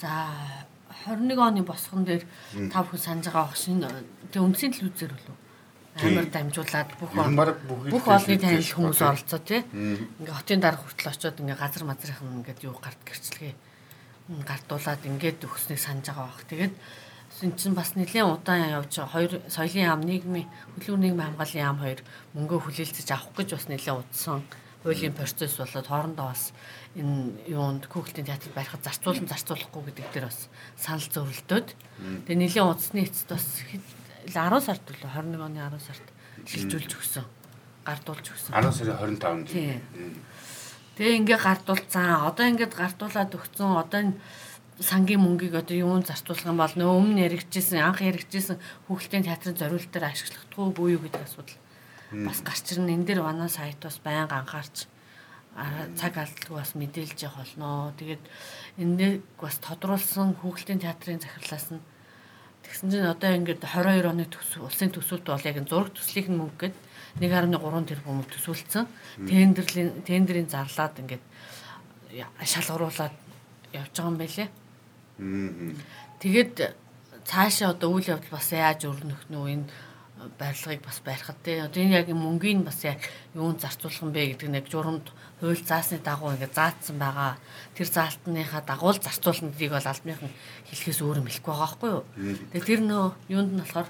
За 0.02 0.10
21 1.06 1.38
оны 1.38 1.62
босгон 1.62 2.04
дээр 2.04 2.26
тав 2.74 2.90
хүн 2.90 2.98
санаж 2.98 3.30
байгаа 3.30 3.46
багш 3.46 3.70
энэ 3.70 3.86
тэг 4.34 4.42
үндсийн 4.42 4.74
телевизээр 4.74 5.14
болов 5.14 5.38
амар 5.98 6.26
дамжуулаад 6.30 6.90
бүх 6.98 7.10
бүх 7.90 8.06
олны 8.06 8.38
танил 8.38 8.62
хүмүүс 8.62 9.00
оролцоо 9.02 9.40
тий. 9.42 9.62
Ингээ 9.74 10.34
хотын 10.34 10.60
дарга 10.62 10.82
хүртэл 10.82 11.10
очиод 11.10 11.40
ингээ 11.42 11.58
газар 11.58 11.84
мазрынхан 11.86 12.38
ингээд 12.42 12.66
юу 12.66 12.74
гарт 12.78 13.00
гэрчлэгээ 13.02 13.54
гартуулаад 14.46 15.02
ингээд 15.06 15.46
өгснгийг 15.46 15.80
санаж 15.80 16.06
байгаа 16.10 16.26
бах. 16.30 16.44
Тэгээд 16.46 16.74
энэ 17.42 17.58
чинь 17.58 17.74
бас 17.78 17.94
нэлээд 17.94 18.26
удаан 18.26 18.82
явж 18.82 18.92
байгаа. 18.98 19.14
Хоёр 19.14 19.32
соёлын 19.46 19.88
яам 19.88 20.02
нийгмийн 20.02 20.48
хөдөлгүүр 20.74 21.02
нийгмийн 21.02 21.28
хамгааллын 21.34 21.64
яам 21.66 21.78
хоёр 21.78 22.00
мөнгөө 22.34 22.58
хүлээлцэж 22.66 23.08
авах 23.14 23.34
гэж 23.36 23.48
бас 23.54 23.66
нэлээд 23.70 24.00
удсан 24.02 24.42
хуулийн 24.82 25.14
процесс 25.14 25.58
болоод 25.58 25.86
хоорондоо 25.86 26.26
бас 26.30 26.54
энэ 26.94 27.34
юунд 27.50 27.90
Google-ийн 27.90 28.26
театр 28.26 28.50
барихад 28.54 28.82
зарцуулан 28.86 29.26
зарцуулахгүй 29.26 29.82
гэдэг 29.90 30.06
дээр 30.14 30.26
бас 30.30 30.48
санал 30.78 31.08
зөрөлдөөд 31.14 31.68
тэгээ 32.26 32.38
нэлээд 32.38 32.66
удасны 32.66 33.02
эцэст 33.02 33.28
бас 33.30 33.46
10 34.26 34.34
сард 34.62 34.84
үлээ 34.86 35.10
21 35.10 35.42
оны 35.42 35.58
10 35.58 35.82
сард 35.82 36.06
шилжүүлж 36.46 36.92
өгсөн. 36.94 37.26
Гардуулж 37.82 38.26
өгсөн. 38.28 38.52
10 38.54 38.72
сарын 38.72 39.18
25-нд. 39.18 39.48
Тэгээ 40.98 41.18
ингээ 41.24 41.40
гардуулцсан. 41.40 42.26
Одоо 42.28 42.46
ингээд 42.46 42.74
гардуулаад 42.76 43.32
өгсөн. 43.32 43.70
Одоо 43.74 43.98
энэ 44.02 44.14
сангийн 44.80 45.20
мөнгийг 45.20 45.54
одоо 45.58 45.76
юунд 45.76 46.06
зарцуулах 46.06 46.46
юм 46.46 46.58
бол 46.62 46.74
нөө 46.78 46.90
өмнө 47.02 47.24
яригдчихсэн 47.26 47.82
анх 47.82 47.98
яригдчихсэн 47.98 48.62
хүүхэлдэйн 48.86 49.26
театрын 49.26 49.58
зориулалтаар 49.58 50.10
ашиглахдаггүй 50.14 50.70
бүү 50.74 50.88
юу 50.94 51.02
гэдэг 51.02 51.22
асуудал 51.26 51.58
бас 52.24 52.38
гарч 52.46 52.66
ирнэ. 52.72 52.94
Энэ 52.94 53.06
дээр 53.10 53.20
манай 53.26 53.50
сайт 53.50 53.82
бас 53.82 53.98
байнга 53.98 54.38
анхаарч 54.38 54.86
цаг 55.98 56.14
алдалгүй 56.14 56.56
бас 56.56 56.72
мэдээлж 56.78 57.18
явах 57.26 57.42
болно. 57.42 57.92
Тэгээд 57.98 58.24
энийг 58.78 59.26
бас 59.34 59.58
тодруулсан 59.58 60.38
хүүхэлдэйн 60.38 60.82
театрын 60.86 61.18
захирлаас 61.18 61.74
нь 61.74 61.82
тэгсэн 62.62 62.90
чинь 62.94 63.10
одоо 63.10 63.34
ингээд 63.34 63.66
22 63.66 64.06
оны 64.06 64.30
төсөв 64.30 64.62
улсын 64.62 64.94
төсөвт 64.94 65.26
бол 65.26 65.42
яг 65.42 65.58
зураг 65.66 65.90
төслийнх 65.90 66.30
нь 66.30 66.38
мөнгө 66.38 66.70
гээд 66.70 66.76
1.3 67.18 67.90
тэрбум 67.90 68.22
төсвөлдсөн. 68.30 68.86
Тендерлийн 69.26 70.06
тендерийн 70.06 70.46
зарлаад 70.46 70.94
ингээд 71.02 71.24
шалгаруулад 72.46 73.14
явж 73.74 73.90
байгаа 73.90 74.10
юм 74.12 74.18
байлээ. 74.22 74.48
Тэгээд 75.18 76.74
цаашаа 77.26 77.74
одоо 77.74 77.98
үйл 77.98 78.14
явдал 78.14 78.38
бас 78.38 78.48
яаж 78.54 78.86
өрнөх 78.86 79.26
нь 79.28 79.36
энэ 79.36 79.66
барилгыг 80.38 80.82
бас 80.82 80.98
барихад 81.04 81.38
те 81.42 81.62
одоо 81.62 81.82
энэ 81.82 82.02
яг 82.02 82.08
мөнгөний 82.10 82.64
бас 82.64 82.82
яг 82.84 82.98
юунд 83.34 83.60
зарцуулах 83.62 84.02
юм 84.02 84.12
бэ 84.14 84.34
гэдэг 84.34 84.50
нэг 84.50 84.66
журамд 84.70 85.06
хууль 85.40 85.62
заасны 85.62 85.98
дагуу 85.98 86.34
ингээд 86.34 86.54
заагдсан 86.54 86.98
байгаа. 86.98 87.38
Тэр 87.74 87.86
заалтныхаа 87.86 88.62
дагуу 88.66 88.90
л 88.94 89.02
зарцуулна 89.02 89.50
гэдгийг 89.54 89.72
бол 89.74 89.86
албаных 89.86 90.22
нь 90.22 90.34
хэлэхээс 90.70 91.00
өөр 91.02 91.18
юм 91.22 91.28
хэлэхгүй 91.30 91.54
байгаа 91.54 91.66
байхгүй 91.66 91.90
юу. 91.94 92.04
Тэгээ 92.50 92.66
тэр 92.66 92.82
нөө 92.82 93.06
юунд 93.30 93.50
нь 93.54 93.62
болохоор 93.62 93.88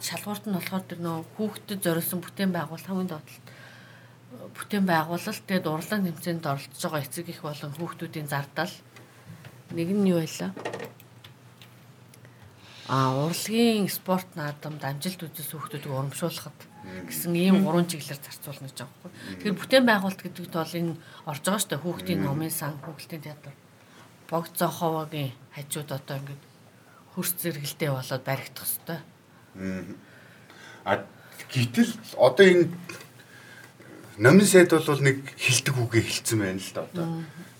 шалгуурт 0.00 0.44
нь 0.48 0.56
болохоор 0.56 0.84
тэр 0.88 1.00
нөө 1.04 1.16
хүүхдэд 1.36 1.80
зориулсан 1.84 2.20
бүтээн 2.24 2.52
байгуул 2.56 2.84
хамгийн 2.84 3.10
доотлолт 3.12 3.46
бүтээн 4.56 4.84
байгуулалт 4.88 5.44
тэгээд 5.44 5.68
урлаг 5.68 6.00
нэмцээнд 6.00 6.44
оролцож 6.48 6.80
байгаа 6.80 7.04
эцэг 7.04 7.28
их 7.28 7.40
болон 7.44 7.72
хүүхдүүдийн 7.76 8.28
зардал 8.32 8.72
нэг 9.74 9.88
нь 9.90 10.08
юу 10.08 10.22
байлаа? 10.22 10.50
А 12.86 13.10
урлагийн 13.16 13.88
спорт 13.88 14.28
наадамд 14.36 14.84
амжилт 14.84 15.24
үзүүлсэн 15.24 15.56
хүүхдүүдийг 15.56 15.92
урамшуулахад 15.92 16.58
гэсэн 17.08 17.32
ийм 17.34 17.64
гурван 17.64 17.88
чиглэлээр 17.88 18.20
зарцуулна 18.20 18.68
гэж 18.68 18.78
байгаа 18.84 18.92
байхгүй. 19.00 19.12
Тэгэхээр 19.40 19.58
бүтээн 19.58 19.86
байгуулалт 19.88 20.20
гэдэгт 20.20 20.52
бол 20.52 20.78
энэ 20.78 20.92
орж 21.24 21.42
байгаа 21.42 21.60
шүү 21.64 21.70
дээ. 21.72 21.84
Хүүхдийн 21.84 22.20
номын 22.20 22.52
сан, 22.52 22.76
хүүхдийн 22.84 23.24
театр. 23.24 23.54
Богд 24.28 24.52
зоховогийн 24.52 25.32
хажууд 25.56 25.90
одоо 25.96 26.16
ингээд 26.20 26.42
хөрс 27.16 27.32
зэрэгэлдээ 27.40 27.90
болоод 27.90 28.24
баригдах 28.28 28.68
хэвээр. 28.68 29.02
А 30.84 30.92
гэтэл 31.48 31.92
одоо 32.20 32.44
энэ 32.44 32.68
номын 34.20 34.46
сайд 34.46 34.70
бол 34.70 35.00
нэг 35.00 35.24
хилдэг 35.40 35.74
үгээ 35.74 36.04
хэлсэн 36.04 36.38
байна 36.38 36.60
л 36.60 36.72
да 36.76 36.82
одоо. 36.84 37.06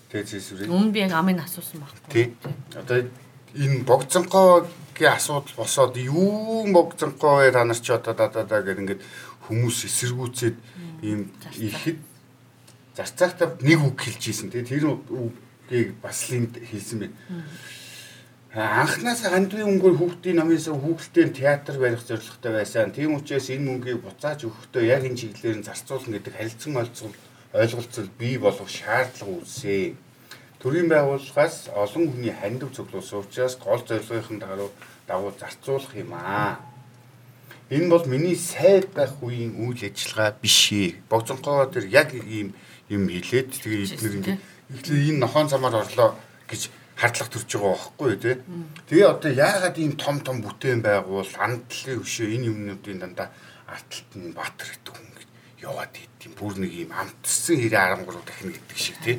Тэгээ 0.09 0.25
зэсвэрээ. 0.29 0.69
Өмнө 0.69 0.91
би 0.93 0.99
яг 1.01 1.13
амыг 1.17 1.41
асуусан 1.41 1.81
байхгүй. 1.81 2.09
Тий. 2.13 2.25
Одоо 2.75 3.09
энэ 3.55 3.83
богцонхоо 3.87 4.67
гийн 4.95 5.13
асуудал 5.15 5.55
босоод 5.57 5.97
юу 5.97 6.67
богцонхоо 6.71 7.51
та 7.51 7.63
нар 7.65 7.79
ч 7.79 7.89
одоо 7.89 8.13
да 8.13 8.27
да 8.27 8.43
да 8.43 8.61
гэдэг 8.61 8.81
ингээд 8.83 9.01
хүмүүс 9.47 9.77
эсэргүүцээд 9.87 10.55
ийм 11.01 11.31
ихэд 11.55 11.99
зарцаагтаа 12.95 13.57
нэг 13.61 13.79
үг 13.83 13.97
хэлж 14.01 14.23
ийсэн 14.27 14.49
тий 14.51 14.63
тэр 14.63 14.95
үгийг 14.95 15.99
бас 16.01 16.29
линд 16.31 16.55
хэлсэн 16.59 16.99
байна. 16.99 17.15
Анхнаасаа 18.55 19.35
хандвын 19.35 19.67
өнгөөр 19.67 19.95
хүүхдийн 19.99 20.39
намынсаа 20.39 20.79
хүүхэлдэйн 20.79 21.35
театр 21.35 21.75
барих 21.75 22.07
зорилготой 22.07 22.51
байсан. 22.55 22.95
Тийм 22.95 23.19
учраас 23.19 23.51
энэ 23.51 23.67
мөнгийг 23.67 23.99
буцааж 23.99 24.47
өгөхдөө 24.47 24.83
яг 24.87 25.03
энэ 25.03 25.19
чиглэлээр 25.19 25.59
нь 25.59 25.67
зарцуулна 25.67 26.15
гэдэг 26.15 26.33
харилцан 26.39 26.79
ойлцол 26.79 27.11
ойлголцол 27.55 28.09
бий 28.19 28.37
болох 28.37 28.67
шаардлага 28.67 29.31
үүсээ. 29.39 29.95
Төрийн 30.59 30.89
байгууллагаас 30.91 31.71
олон 31.71 32.11
хүний 32.11 32.33
хандив 32.35 32.75
цуглуулсан 32.75 33.23
учраас 33.23 33.55
гол 33.55 33.81
зорилгын 33.87 34.39
дагуу 34.43 34.71
дагуу 35.07 35.31
зарцуулах 35.39 35.95
юм 35.95 36.13
аа. 36.13 36.59
Энэ 37.69 37.89
бол 37.89 38.05
миний 38.05 38.35
сайд 38.35 38.91
байх 38.91 39.15
үеийн 39.21 39.55
үйл 39.55 39.79
ажиллагаа 39.87 40.35
биш 40.41 40.71
ээ. 40.73 40.99
Богцонхоо 41.09 41.71
тэр 41.71 41.87
яг 41.87 42.11
ийм 42.13 42.51
юм 42.89 43.07
хэлээд 43.07 43.49
тэгээ 43.55 43.83
эдгээр 43.87 44.17
ингэ 44.19 44.33
ихлээр 44.75 45.09
энэ 45.15 45.21
нохон 45.23 45.47
замаар 45.47 45.79
орлоо 45.79 46.11
гэж 46.49 46.69
хардлага 46.99 47.31
төрж 47.31 47.49
байгаа 47.55 47.71
байхгүй 47.71 48.15
тий. 48.19 48.35
Тэгээ 48.89 49.07
одоо 49.07 49.31
яагаад 49.31 49.77
ийм 49.79 49.93
том 49.95 50.19
том 50.19 50.43
бүтээн 50.43 50.81
байгуул 50.83 51.31
андлын 51.39 52.01
өшөө 52.03 52.27
энэ 52.35 52.49
юмнуудын 52.51 52.99
дандаа 52.99 53.29
арталт 53.69 54.11
нь 54.17 54.33
баатар 54.35 54.69
гэдэг 54.69 54.93
хүн 54.93 55.15
яваад 55.65 55.97
идэв. 55.97 56.37
Бүр 56.37 56.53
нэг 56.61 56.71
ийм 56.71 56.91
амтсан 56.93 57.57
хэрэг 57.57 58.05
13 58.05 58.21
дахин 58.21 58.53
гэдэг 58.53 58.77
шиг 58.77 58.97
тий. 59.01 59.17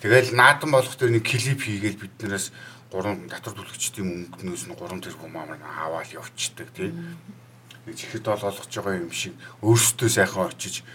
Тэгэл 0.00 0.38
наадам 0.38 0.70
болох 0.70 0.94
тэр 0.94 1.10
нэг 1.10 1.26
клип 1.26 1.66
хийгээл 1.66 1.98
биднээс 1.98 2.54
гурван 2.94 3.26
татвар 3.26 3.58
төлөгчдийн 3.58 4.30
мөнгнөөс 4.30 4.64
нь 4.70 4.78
3 4.78 5.02
тэрбум 5.02 5.34
амар 5.34 5.58
аваад 5.58 6.14
явчихдаг 6.14 6.70
тийм. 6.70 7.18
Нэг 7.86 7.94
чихэд 7.98 8.24
бол 8.30 8.46
олгож 8.46 8.70
байгаа 8.70 9.02
юм 9.02 9.10
шиг 9.10 9.34
өөрсдөө 9.66 10.08
сайхан 10.10 10.46
очиж 10.46 10.86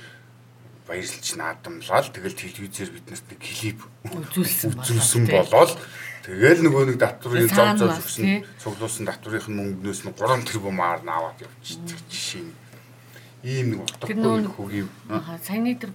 баярлж 0.88 1.28
наадамлал 1.36 2.08
тэгэл 2.12 2.36
телевизээр 2.36 2.92
биднээс 2.96 3.24
нэг 3.28 3.40
клип 3.40 3.80
үзүүлсэн 4.08 5.28
болоод 5.30 5.75
тэгэл 6.25 6.63
нөгөө 6.68 6.84
нэг 6.92 6.98
татврын 7.00 7.48
зам 7.48 7.78
зам 7.80 7.96
өгсөн 7.96 8.44
цуглуулсан 8.60 9.08
татврын 9.08 9.51
мөнгнөөс 9.51 10.01
нь 10.04 10.16
3 10.16 10.48
тэрбумаар 10.48 11.01
нь 11.06 11.12
аваад 11.12 11.40
явчихдаг 11.44 12.00
жишээ 12.12 12.44
нь. 12.44 12.54
Ийм 13.43 13.74
нэг 13.74 13.79
утгагүй 13.86 14.45
хөгийг. 14.50 14.89
Саяны 15.45 15.75
тэр 15.75 15.91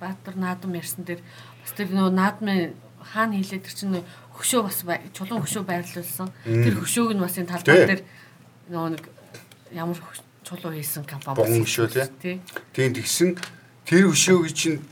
Баатар 0.00 0.34
наадам 0.34 0.74
ярьсан 0.74 1.06
дээр 1.06 1.22
бас 1.62 1.72
тэр 1.74 1.90
нөө 1.94 2.10
наадмын 2.10 2.74
хаана 3.02 3.38
хийлээ 3.38 3.62
тэр 3.62 3.74
чинь 3.74 4.02
хөшөө 4.34 4.62
бас 4.66 4.82
чулуун 5.14 5.42
хөшөө 5.42 5.62
байрлуулсан. 5.62 6.30
Тэр 6.42 6.74
хөшөөг 6.78 7.14
нь 7.14 7.22
бас 7.22 7.38
энэ 7.38 7.50
талбай 7.54 7.86
дээр 7.86 8.02
нөгөө 8.70 8.90
нэг 8.98 9.04
ямар 9.70 9.98
чулуу 10.42 10.74
хийсэн 10.74 11.06
компани 11.06 11.38
бас 11.38 11.54
хөшөө 11.54 11.86
тий. 12.22 12.42
Тийм 12.74 12.94
тэгсэн 12.98 13.38
тэр 13.86 14.10
хөшөөг 14.10 14.50
чинь 14.50 14.82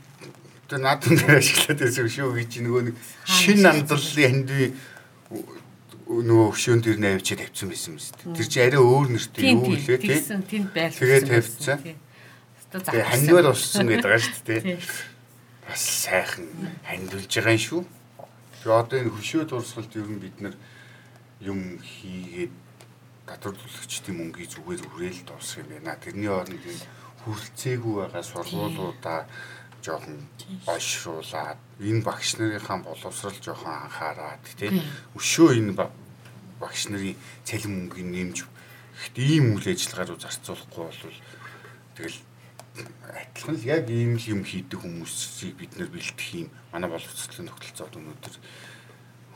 тэр 0.71 0.79
наадам 0.79 1.15
дээр 1.19 1.39
ашиглаад 1.43 1.79
байсан 1.79 2.03
хөшөөг 2.07 2.47
чинь 2.47 2.65
нөгөө 2.67 2.83
нэг 2.91 2.95
шин 3.27 3.67
амдлалын 3.67 4.47
хандив 4.47 4.75
нөгөө 6.05 6.47
хөшөөнд 6.53 6.83
дэр 6.85 6.99
навчид 7.01 7.41
тавьсан 7.41 7.69
байсан 7.69 7.89
юм 7.93 7.99
шүү 7.99 8.13
дээ. 8.21 8.37
Тэр 8.37 8.47
чинь 8.49 8.65
арай 8.69 8.81
өөр 8.81 9.07
нэртэй 9.09 9.43
юу 9.49 9.61
гэлээ 9.65 9.99
тий. 10.05 10.21
Тэнд 10.21 10.69
байрлуулсан. 10.69 11.01
Тэгээд 11.01 11.25
тавьсан. 11.33 11.79
Тэгээ 12.69 13.09
хандвал 13.09 13.49
уссан 13.49 13.85
гэдэг 13.89 14.05
байгаа 14.05 14.21
шүү 14.21 14.43
дээ. 14.45 14.63
Бас 15.65 15.81
сайхан 16.05 16.45
хандвалж 16.85 17.31
байгаа 17.33 17.57
юм 17.57 17.65
шүү. 17.65 17.81
Тэгээ 18.61 18.79
одоо 18.85 18.97
энэ 19.01 19.13
хөшөө 19.17 19.43
дурсгалд 19.49 19.93
ер 19.97 20.09
нь 20.13 20.21
бид 20.21 20.37
нар 20.45 20.55
юм 21.41 21.81
хийгээд 21.81 22.53
татвар 23.25 23.57
төлөгчдийн 23.57 24.17
мөнгийг 24.17 24.49
зүгээр 24.53 24.85
хүрээл 24.85 25.21
дуусах 25.25 25.65
юм 25.65 25.69
байна. 25.73 25.97
Тэрний 25.97 26.29
оронд 26.29 26.61
хүрэлцээгүй 27.25 27.93
байгаа 28.05 28.21
сургуулиудаа 28.21 29.25
жоохон 29.85 30.17
ойшруулад 30.73 31.59
энэ 31.79 32.01
багш 32.01 32.29
нарынхаа 32.37 32.81
боловсрал 32.81 33.39
жоохон 33.45 33.73
анхаарад 33.85 34.43
тийм 34.59 34.81
өшөө 35.17 35.49
энэ 35.61 35.73
багш 36.61 36.81
нарын 36.89 37.15
цалин 37.47 37.73
мөнгөний 37.85 38.25
нэмж 38.25 38.37
ихт 38.43 39.15
ийм 39.19 39.53
үйл 39.55 39.67
ажиллагаа 39.69 40.07
руу 40.09 40.19
зарцуулахгүй 40.19 40.83
бол 40.89 41.19
тэгэл 41.95 42.19
адилхан 42.75 43.55
л 43.55 43.67
яг 43.69 43.87
ийм 43.89 44.15
л 44.19 44.25
юм 44.33 44.41
хийдэг 44.43 44.79
хүмүүсийг 44.81 45.55
бид 45.55 45.71
нэр 45.79 45.89
бэлтэх 45.91 46.29
юм 46.35 46.47
манай 46.71 46.89
боловсролын 46.91 47.47
тогтолцоод 47.47 47.95
өнөөдөр 47.99 48.35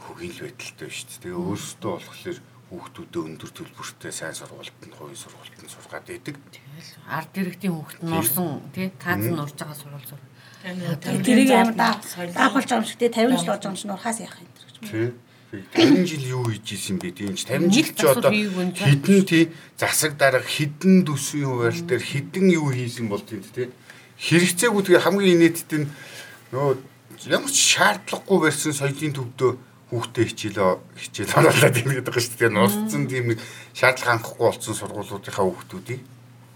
хөгийн 0.03 0.33
л 0.35 0.43
байдалтай 0.43 0.87
байна 0.87 0.95
шүү 0.95 1.07
дээ. 1.07 1.21
Тэгээ 1.23 1.39
өөрөөсөө 1.39 1.91
болохоор 1.91 2.39
хүүхдүүдэд 2.69 3.25
өндөр 3.25 3.51
төлбөртэй 3.55 4.13
сайн 4.13 4.35
сургуульд 4.37 4.79
нь 4.85 4.95
хувийн 4.95 5.21
сургуульд 5.23 5.57
нь 5.63 5.73
сургаад 5.73 6.05
байдаг. 6.05 6.35
Тэгэл 6.37 6.93
ард 7.09 7.33
иргэдийн 7.39 7.75
хүүхд 7.75 7.99
нь 8.03 8.13
орсон 8.13 8.49
тий 8.75 8.87
тааз 8.99 9.25
нь 9.25 9.41
урж 9.41 9.55
байгаа 9.57 9.77
сургууль 9.79 10.09
сур. 10.09 10.21
Тэрийг 10.63 11.51
амар 11.55 11.75
даахулж 11.75 12.67
байгаа 12.67 12.83
юм 12.83 12.85
шиг 12.85 12.99
тий 12.99 13.07
50 13.07 13.39
жил 13.39 13.55
орж 13.55 13.63
байгаа 13.63 13.71
юм 13.71 13.79
чинь 13.79 13.93
урхаас 13.95 14.19
яах 14.19 14.35
юм 14.43 14.51
гэж. 14.51 14.91
Тий. 14.91 15.13
50 15.73 16.05
жил 16.05 16.25
юу 16.35 16.43
хийж 16.51 16.67
исэн 16.75 16.99
бэ? 16.99 17.15
Тийм 17.15 17.33
ч 17.33 17.47
50 17.47 17.71
жил 17.71 17.89
ч 17.95 18.03
одоо 18.03 18.31
хідэн 18.31 19.23
тий 19.23 19.43
засаг 19.79 20.19
дарга 20.19 20.43
хідэн 20.43 21.07
төсвийн 21.07 21.47
хуваалт 21.47 21.87
дээр 21.87 22.03
хідэн 22.03 22.47
юу 22.51 22.75
хийсэн 22.75 23.07
бол 23.07 23.23
тийм 23.23 23.39
тий? 23.55 23.71
Хэрэгцээгүй 24.19 24.83
тэгээ 24.83 25.05
хамгийн 25.07 25.35
инээдтэй 25.39 25.79
нь 25.79 25.91
нөгөө 26.51 26.75
ямар 27.31 27.51
ч 27.55 27.57
шаардлагагүй 27.79 28.37
барьсан 28.43 28.75
соёлын 28.75 29.15
төвдөө 29.15 29.51
хүүхдээ 29.89 30.25
хичээлээ 30.27 30.71
хичээл 31.01 31.37
оруулаад 31.39 31.75
юм 31.81 31.89
гэдэг 31.97 32.13
байгаа 32.13 32.23
шүү 32.27 32.37
дээ. 32.37 32.51
Нусцсан 32.53 33.03
тийм 33.09 33.25
нэг 33.31 33.39
шаардлага 33.73 34.11
хангахгүй 34.21 34.45
болсон 34.45 34.75
сургуулиудынхаа 34.77 35.45
хүүхдүүдийг. 35.49 36.01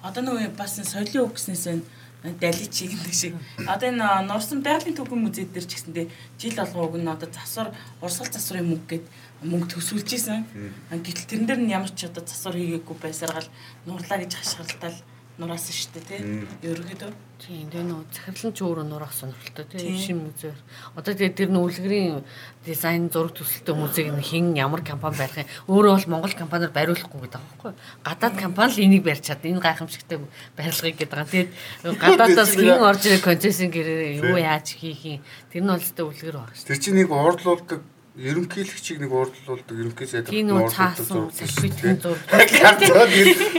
Одоо 0.05 0.21
нөгөө 0.21 0.53
бас 0.53 0.77
соёлын 0.77 1.23
үг 1.23 1.33
гэснээс 1.33 1.65
байна 1.65 1.87
далич 2.23 2.71
гэдэг 2.71 3.13
шиг. 3.13 3.35
Одоо 3.67 3.89
энэ 3.91 4.27
Нурсан 4.27 4.63
байгалийн 4.63 4.95
төвхөн 4.95 5.23
музей 5.27 5.43
дээр 5.43 5.67
ч 5.67 5.75
гэсэндээ 5.75 6.07
жил 6.39 6.55
болгон 6.55 6.87
уг 6.87 6.95
нь 7.03 7.11
одоо 7.11 7.27
засвар 7.27 7.75
урсгал 7.99 8.31
засварын 8.31 8.69
мөнгө 8.71 8.87
гээд 8.87 9.05
мөнгө 9.43 9.67
төсвөлж 9.75 10.09
исэн. 10.15 10.47
Гэтэл 10.87 11.27
тэрэн 11.27 11.47
дээр 11.47 11.61
нь 11.67 11.73
ямар 11.75 11.91
ч 11.91 12.07
одоо 12.07 12.23
засвар 12.23 12.55
хийгээгүй 12.55 12.95
байсаргал 13.03 13.49
нурлаа 13.83 14.17
гэж 14.23 14.31
хашгиралтал 14.39 14.97
нураас 15.37 15.69
шүү 15.69 15.93
дээ 15.93 16.05
тий. 16.09 16.21
Ерөнхийдөө 16.67 17.11
Тийм 17.43 17.67
тэгээ 17.67 17.91
нөө 17.91 18.07
захирлан 18.07 18.55
ч 18.55 18.63
өөрөө 18.63 18.87
нурах 18.87 19.11
сонирхолтой 19.11 19.67
тийм 19.67 19.99
шин 19.99 20.17
музейр. 20.23 20.55
Одоо 20.95 21.11
тэгээ 21.11 21.35
тэр 21.35 21.49
нүүлгэрийн 21.51 22.23
дизайн 22.63 23.11
зураг 23.11 23.35
төсөлтөө 23.35 23.75
музейг 23.75 24.15
нь 24.15 24.23
хин 24.23 24.55
ямар 24.55 24.79
компани 24.79 25.19
барих 25.19 25.43
юм. 25.43 25.51
Өөрөө 25.67 25.91
бол 25.91 26.11
Монгол 26.23 26.35
компаниар 26.39 26.71
бариулахгүй 26.71 27.19
гэдэг 27.19 27.43
байгаа 27.43 27.51
байхгүй. 27.51 27.73
Гадаад 28.07 28.35
компани 28.39 28.71
л 28.71 28.83
энийг 28.87 29.03
барьж 29.03 29.27
чад. 29.27 29.43
Энэ 29.43 29.59
гайхамшигтай 29.59 30.23
барилгыг 30.55 30.95
гэдэг 30.95 31.11
байгаа. 31.11 31.31
Тэгээд 31.35 31.51
гадаадаас 31.99 32.53
хин 32.55 32.79
орж 32.79 33.01
ирэх 33.11 33.27
концессийн 33.27 33.71
гэрээ 33.75 34.23
юу 34.23 34.39
яаж 34.39 34.79
хийх 34.79 35.03
юм. 35.03 35.19
Тэр 35.51 35.67
нь 35.67 35.71
бол 35.75 35.83
зөв 35.83 36.15
үлгэр 36.15 36.39
байгаа 36.39 36.55
шүү. 36.55 36.67
Тэр 36.71 36.79
чинь 36.79 36.95
нэг 36.95 37.11
уурлуулдаг 37.11 37.81
ерөнхийлөгчийг 38.13 39.01
нэг 39.01 39.09
уурлуулдаг 39.09 39.73
ерөнхий 39.73 40.05
сайд 40.05 40.29
Тийм 40.29 40.53
үү 40.53 40.69
цаасан 40.69 41.33
салфитын 41.33 41.97
зураг. 41.97 42.45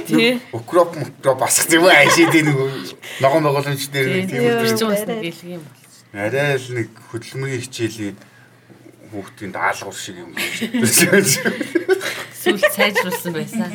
Тий. 0.07 0.39
Укроп 0.55 0.95
мукроп 0.95 1.43
басах 1.43 1.67
юм 1.75 1.91
аашид 1.91 2.31
нэг 2.31 2.55
ногоо 3.19 3.43
ногооломч 3.43 3.91
дээр 3.91 4.07
нэг 4.15 4.31
тийм 4.31 4.47
нэг 4.47 5.27
илэг 5.27 5.59
юм 5.59 5.63
бол. 5.67 5.75
Арай 6.15 6.55
л 6.55 6.71
нэг 6.71 6.89
хөдөлмөрийн 7.11 7.67
хичээлийн 7.67 8.15
хүүхдийн 9.11 9.51
даалгавар 9.51 9.99
шиг 9.99 10.23
юм. 10.23 10.31
Сүлд 12.39 12.63
сайжруулсан 12.79 13.35
байсан. 13.35 13.75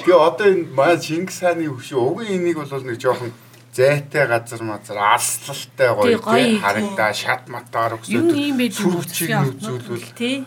Тэгээ 0.00 0.16
одоо 0.16 0.48
энэ 0.48 0.64
маань 0.72 0.96
Чингис 0.96 1.44
хааны 1.44 1.68
хөшөө 1.68 2.00
угийн 2.00 2.40
энийг 2.40 2.56
бол 2.56 2.72
нэг 2.72 2.96
жоохон 2.96 3.36
зайтай 3.76 4.26
газар 4.26 4.62
мазар 4.62 4.98
алслалтай 5.14 5.90
гоё 5.92 6.18
тий 6.18 6.58
харагдаа 6.64 7.12
шат 7.12 7.48
матаар 7.52 8.00
байж 8.00 8.74
сүрчийг 8.80 9.36
үзүүлвэл 9.52 10.08
тий. 10.18 10.44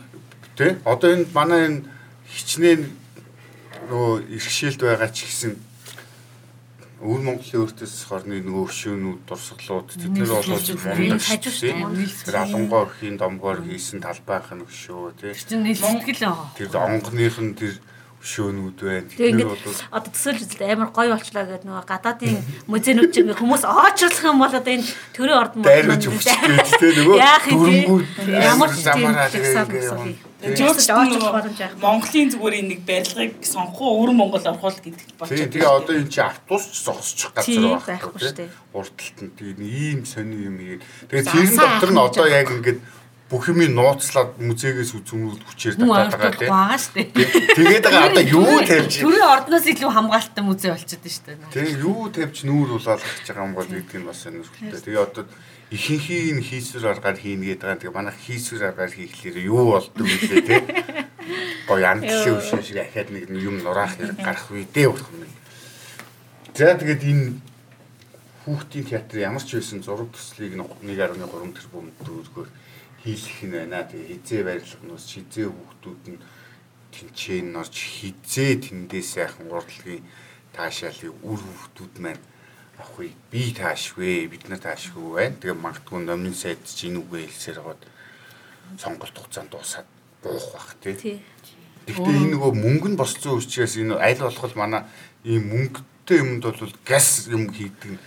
Одоо 0.84 1.10
энэ 1.14 1.26
манай 1.38 1.62
энэ 1.68 1.80
хичнээн 2.34 2.82
нөгөө 3.90 4.14
иргэшээлд 4.36 4.82
байгаа 4.82 5.10
ч 5.14 5.30
гэсэн 5.30 5.54
өвөр 7.00 7.22
Монголын 7.24 7.64
өөртөөс 7.64 7.96
хорны 8.12 8.44
нөгөө 8.44 8.64
өвшөөнүүд 8.68 9.22
дурсгалууд 9.24 9.88
тэднэр 9.96 10.30
бол 10.36 10.52
мундаг 10.52 11.24
хажууштай 11.24 11.74
тэр 12.28 12.38
алангоо 12.44 12.92
хийн 12.92 13.16
домгоор 13.16 13.64
хийсэн 13.64 14.04
талбайх 14.04 14.52
нь 14.52 14.68
өшөө 14.68 15.16
тий. 15.16 15.32
Тэр 15.32 15.48
чинь 15.48 15.64
нийл 15.64 15.80
сэтгэл 15.80 16.28
аа 16.28 16.52
тэр 16.60 16.76
онгоных 16.76 17.40
нь 17.40 17.56
тэр 17.56 17.80
өшөөнүүд 18.20 18.80
байна. 18.84 19.08
Тэгээ 19.16 19.32
ингээд 19.32 19.64
одоо 19.96 20.12
төсөөлж 20.12 20.42
үзлээ 20.44 20.76
амар 20.76 20.92
гоё 20.92 21.16
болчлаа 21.16 21.48
гэдэг 21.48 21.68
нөгөө 21.72 21.88
гадаадын 21.88 22.36
музейнүүд 22.68 23.12
чинь 23.16 23.32
хүмүүс 23.32 23.64
очрлох 23.64 24.28
юм 24.28 24.44
бол 24.44 24.52
одоо 24.52 24.74
энэ 24.76 24.88
төрийн 25.16 25.40
ордон 25.40 25.64
дайрч 25.64 26.04
өгч 26.12 26.28
гээд 26.28 26.68
тэгээ 26.84 27.08
нөгөө 27.08 28.00
ямар 28.44 28.72
замаараа 28.76 29.32
тэгээ 29.32 30.30
Монголын 30.40 32.32
зүгээр 32.32 32.64
нэг 32.64 32.80
барилгыг 32.88 33.44
сонгох 33.44 33.92
өвөр 33.92 34.12
Монгол 34.16 34.48
орхол 34.48 34.72
гэдэг 34.72 35.20
болчихсон. 35.20 35.52
Тэгээ 35.52 35.68
одоо 35.68 35.96
энэ 36.00 36.08
чи 36.08 36.24
автобус 36.24 36.64
ч 36.72 36.88
зогсчих 36.88 37.36
газар 37.36 37.84
байхгүй 37.84 38.20
шүү 38.24 38.36
дээ. 38.40 38.52
Урталт 38.72 39.20
нь 39.20 39.36
тэгээ 39.36 39.68
ийм 39.68 40.08
сони 40.08 40.48
юм 40.48 40.56
ийм. 40.64 40.80
Тэгээ 41.12 41.28
тэрэн 41.28 41.60
дотор 41.60 41.92
нь 41.92 42.00
одоо 42.00 42.28
яг 42.32 42.48
ингээд 42.56 42.80
бүх 43.30 43.46
юм 43.54 43.62
нууцлаад 43.62 44.42
музейгээс 44.42 44.98
үзмүүд 44.98 45.46
хүчээр 45.46 45.76
татаад 45.78 46.18
байгаа 46.18 46.34
тийм. 46.34 47.14
Дээ. 47.14 47.54
Тэгээд 47.54 47.86
байгаа 47.86 48.10
одоо 48.10 48.26
юу 48.26 48.58
тавьж 48.66 48.94
Төрийн 49.06 49.30
ордноос 49.30 49.66
илүү 49.70 49.92
хамгаалалттай 49.94 50.44
музей 50.44 50.74
болчиход 50.74 51.06
шүү 51.06 51.26
дээ. 51.30 51.54
Тийм 51.54 51.70
юу 51.78 52.10
тавьж 52.10 52.42
нүүр 52.50 52.82
улаалгах 52.82 53.06
гэж 53.22 53.28
байгаа 53.30 53.46
юм 53.46 53.54
бол 53.54 53.70
гэдэг 53.70 53.98
нь 54.02 54.08
бас 54.10 54.20
сонирхолтой. 54.26 54.82
Тэгээ 54.82 55.06
одоо 55.06 55.24
ихэнхийг 55.70 56.42
нь 56.42 56.46
хийсвэр 56.50 56.90
аргаар 56.90 57.18
хийнэ 57.22 57.46
гэдэг 57.54 57.62
байгаа. 57.70 57.82
Тэгээ 57.86 57.98
манайх 58.02 58.18
хийсвэр 58.18 58.64
аргаар 58.74 58.94
хийхлээр 58.98 59.38
юу 59.46 59.78
болдог 59.78 60.08
вэ 60.10 60.42
тийм. 60.50 60.66
Гой 61.70 61.86
амтлын 61.86 62.42
өшөө 62.42 62.62
шиг 62.66 62.82
ахаад 62.82 63.14
нэг 63.14 63.30
юм 63.30 63.62
нураах 63.62 63.94
хэрэг 63.94 64.18
гарах 64.26 64.50
үедээ 64.50 64.90
болох 64.90 65.10
юм. 65.14 65.30
За 66.58 66.74
тэгээд 66.74 67.06
энэ 67.06 67.38
хүүхдийн 68.42 68.86
театр 68.90 69.22
ямар 69.22 69.46
ч 69.46 69.62
байсан 69.62 69.86
зураг 69.86 70.10
төслийг 70.10 70.58
1.3 70.58 70.82
тэрбум 71.54 71.94
төгрөгөөр 72.02 72.50
хийлэх 73.04 73.40
нь 73.44 73.54
байна. 73.56 73.84
Тэгээ 73.88 74.08
хизээ 74.20 74.42
барилга 74.44 74.84
нь 74.84 74.94
бас 74.94 75.06
хизээ 75.08 75.48
хүүхдүүд 75.48 76.04
нь 76.12 76.20
тэнцэн 76.94 77.56
орж 77.56 77.76
хизээ 77.76 78.52
тэндээ 78.66 79.04
сайхан 79.04 79.48
урдлагын 79.48 80.04
таашаалыг 80.56 81.16
үр 81.24 81.40
хүүхдүүд 81.40 81.96
маань 82.04 82.24
авахыг 82.80 83.14
би 83.32 83.54
таашгүй 83.56 84.28
бид 84.28 84.50
нар 84.50 84.60
таашгүй 84.60 85.06
байна. 85.16 85.40
Тэгээ 85.40 85.58
магадгүй 85.64 86.00
номын 86.04 86.36
сайд 86.36 86.60
чинь 86.66 87.00
үгээ 87.00 87.28
хэлсээр 87.28 87.60
гоод 87.64 87.82
сонголт 88.78 89.16
хугацаанд 89.16 89.52
дуусаад 89.52 89.88
буух 90.24 90.48
бах 90.54 90.76
тий. 90.84 91.24
Гэхдээ 91.88 92.16
энэ 92.20 92.34
нөгөө 92.36 92.52
мөнгө 92.54 92.88
нь 92.94 93.00
босцсон 93.00 93.40
учраас 93.40 93.76
энэ 93.80 93.96
аль 93.98 94.20
болох 94.20 94.56
манай 94.56 94.84
ийм 95.24 95.48
мөнгөтэй 95.52 96.20
юмд 96.20 96.44
бол 96.44 96.74
газ 96.86 97.28
юм 97.32 97.50
хийдэг 97.50 98.00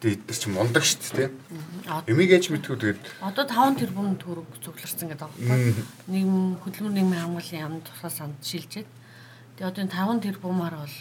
Гэтэ 0.00 0.16
эдгээр 0.16 0.38
чи 0.40 0.48
мундаг 0.48 0.80
шүү 0.80 1.12
дээ. 1.12 1.28
Эмиг 2.08 2.32
ээж 2.32 2.48
мэдгүй 2.48 2.72
тэгээд 2.72 3.04
одоо 3.20 3.44
5 3.44 3.84
тэрбум 3.84 4.16
төгрөг 4.16 4.48
цугларсан 4.64 5.12
гэдэг 5.12 5.28
байхгүй. 5.28 5.76
Нийгэм 6.08 6.56
хөдөлмөр 6.64 6.94
нийгмийн 6.96 7.20
хамгааллын 7.20 7.60
яамд 7.68 7.84
тусгай 7.84 8.08
санд 8.08 8.40
шилжээд 8.40 8.88
тэгээд 9.60 9.68
одоо 9.68 9.84
энэ 9.84 9.92
5 9.92 10.24
тэрбумаар 10.24 10.76
бол 10.80 10.96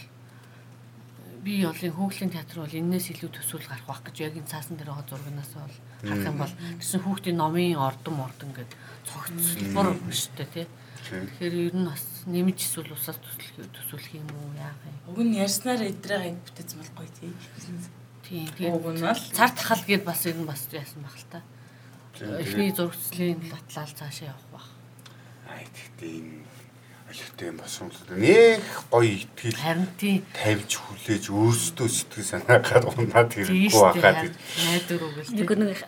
би 1.48 1.64
олын 1.64 1.96
хөөглийн 1.96 2.32
театр 2.36 2.60
бол 2.60 2.76
энээс 2.76 3.16
илүү 3.16 3.32
төсөөл 3.40 3.72
гарах 3.72 3.88
байх 3.88 4.04
гэж 4.04 4.16
яг 4.20 4.36
энэ 4.36 4.52
цаасан 4.52 4.76
дээр 4.76 4.92
байгаа 4.92 5.08
зургнаас 5.08 5.52
бол 5.56 5.76
харах 6.04 6.28
юм 6.28 6.38
бол 6.44 6.56
тэгсэн 6.84 7.00
хүүхдийн 7.00 7.38
номын 7.40 7.80
ордон 7.80 8.16
мордон 8.20 8.52
гэдэг 8.52 8.76
цогцлбор 9.08 9.96
шүү 10.12 10.36
дээ 10.36 10.50
тий. 10.52 10.68
Тэгэхээр 11.08 11.56
ер 11.72 11.76
нь 11.80 11.88
бас 11.88 12.04
нэмж 12.28 12.58
эсвэл 12.60 12.92
усаас 12.92 13.16
төсөлөх 13.24 13.72
төсөөлөх 13.72 14.14
юм 14.20 14.28
уу 14.28 14.52
яах 14.60 14.76
юм. 14.84 14.96
Уг 15.08 15.20
нь 15.24 15.40
ярьснаар 15.40 15.88
эдрээ 15.88 16.36
бүтээц 16.44 16.76
мал 16.76 16.92
гоё 17.00 17.08
тий. 17.16 17.32
Тийм. 18.30 18.48
Тэгээд 18.54 19.34
цар 19.34 19.50
тахал 19.50 19.82
гээд 19.82 20.04
бас 20.06 20.22
нь 20.30 20.46
бас 20.46 20.70
яасан 20.70 21.02
баг 21.02 21.18
л 21.18 21.26
та. 21.34 21.42
Эхний 22.38 22.70
зурагчлалын 22.70 23.42
батлал 23.50 23.90
цаашаа 23.90 24.30
явах 24.30 24.48
баг. 24.54 24.66
Аа 25.50 25.66
тэгтээ 25.66 26.14
энэ 26.22 26.46
олигтой 27.10 27.52
бас 27.58 27.72
сонголт 27.74 28.06
нэг 28.14 28.62
гоё 28.94 29.18
итгэл 29.18 29.58
харин 29.58 29.90
тийм 29.98 30.22
тавьж 30.30 30.72
хүлээж 30.78 31.26
өөрсдөө 31.34 31.90
сэтгэл 31.90 32.32
санаагаар 32.38 32.86
унаад 32.86 33.34
хэрэггүй 33.34 33.74
байхад 33.74 34.18
гэж. 34.30 34.34
Найдвар 34.38 35.04
өгөл 35.10 35.34
нэг 35.34 35.50
нэг 35.58 35.80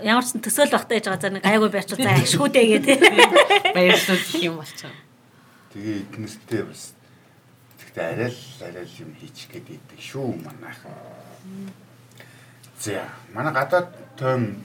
ямар 0.00 0.24
ч 0.24 0.40
төсөөл 0.40 0.72
багтаа 0.72 0.96
яж 0.96 1.06
байгаа 1.12 1.20
за 1.20 1.28
нэг 1.28 1.44
гайгүй 1.44 1.70
байчих 1.76 2.00
за 2.00 2.16
ашгүйдээ 2.16 2.64
гээ 2.72 2.82
тий. 2.88 2.96
Баярлалаа 3.76 4.16
гэх 4.16 4.40
юм 4.40 4.56
болчихоо 4.56 5.12
тэгээ 5.72 6.04
эднэртэй 6.04 6.62
бас 6.68 6.92
тэгтээ 7.80 8.04
арай 8.12 8.28
л 8.28 8.40
арай 8.60 8.84
л 8.84 9.00
юм 9.00 9.10
хийчих 9.16 9.48
гээд 9.48 9.68
идэг 9.72 10.00
шүү 10.04 10.36
манайхан 10.44 10.92
За 12.82 13.06
манай 13.30 13.54
гадаад 13.54 13.94
тойм 14.18 14.58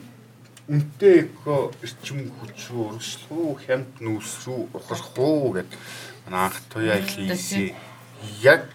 үнтэй 0.66 1.30
эко 1.30 1.70
эрчим 1.86 2.34
хүч 2.42 2.74
рүү 2.74 2.84
урагшлах 2.90 3.30
уу 3.30 3.54
хямд 3.62 4.02
нүүрс 4.02 4.34
рүү 4.50 4.62
ухрах 4.74 5.14
уу 5.22 5.54
гэд 5.54 5.70
манай 6.26 6.50
анх 6.50 6.58
туяа 6.66 6.98
хийсэн 6.98 7.78
яг 8.42 8.66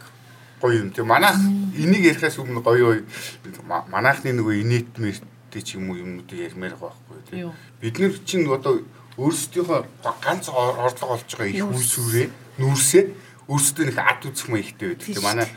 гоё 0.62 0.87
юм. 0.87 0.94
Тэг 0.94 1.11
манайх 1.11 1.42
энийг 1.74 2.07
ярихаас 2.07 2.38
өмнө 2.38 2.62
гоё 2.62 3.02
гоё 3.02 3.83
манайхны 3.90 4.31
нөгөө 4.31 4.62
инээт 4.62 4.94
мэртэй 5.02 5.62
ч 5.66 5.74
юм 5.74 5.90
уу 5.90 5.98
юмнуудыг 5.98 6.38
ярмаар 6.38 6.78
байхгүй 6.78 7.18
тийм. 7.26 7.50
Бид 7.83 7.98
нар 7.98 8.14
чинь 8.22 8.46
одоо 8.46 8.78
өөрсдийнхөө 9.18 10.07
ганц 10.22 10.55
орлого 10.55 11.18
олж 11.18 11.31
байгаа 11.35 11.50
их 11.50 11.66
үүсвэрээ 11.66 12.31
нүүрсээ 12.62 13.05
өөрсдөө 13.50 13.85
нэг 13.90 13.98
ад 13.98 14.22
үзэх 14.22 14.48
маягтай 14.55 14.94
байдаг. 14.94 15.11
Тэг 15.11 15.26
манай 15.26 15.50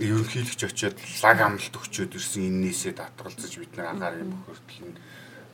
ерөнхийлөгч 0.00 0.60
очиод 0.68 0.96
лаг 1.22 1.38
амлалт 1.40 1.74
өгчөөд 1.76 2.16
ирсэн 2.16 2.48
эннээсээ 2.50 2.94
татгалзаж 3.00 3.52
бид 3.56 3.72
нар 3.76 3.96
агаар 3.96 4.20
юм 4.20 4.32
хөртөл 4.44 4.92
нь 4.92 4.96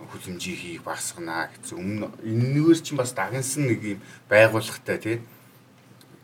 хүлэмжийг 0.03 0.59
хийх 0.59 0.83
багсгана 0.83 1.49
гэсэн. 1.53 1.79
Өмнө 1.79 2.07
энэгээр 2.27 2.81
чинь 2.83 2.99
бас 2.99 3.15
дагнсан 3.15 3.71
нэг 3.71 3.81
юм 3.97 4.01
байгууллагатай 4.27 4.99
тий. 4.99 5.17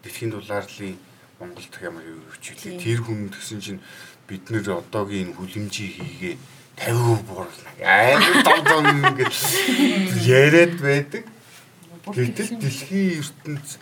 Дэлхийн 0.02 0.34
дулаарлын 0.34 0.98
Монголд 1.38 1.74
ямар 1.78 2.02
өвчүүлээ. 2.02 2.82
Тэр 2.82 3.00
хүн 3.06 3.30
гэсэн 3.30 3.62
чинь 3.62 3.80
бид 4.26 4.50
нэр 4.50 4.82
одоогийн 4.82 5.30
энэ 5.30 5.36
хүлэмжийг 5.38 5.94
хийгээ 5.94 6.34
50% 6.78 7.22
буурлаа. 7.26 7.74
Айлын 7.78 8.42
том 8.42 8.60
том 8.66 8.84
ингэж 8.86 9.34
яриад 10.26 10.74
байдаг. 10.82 11.24
Гэтэл 12.10 12.58
дэлхийн 12.58 13.22
ертөнц 13.22 13.78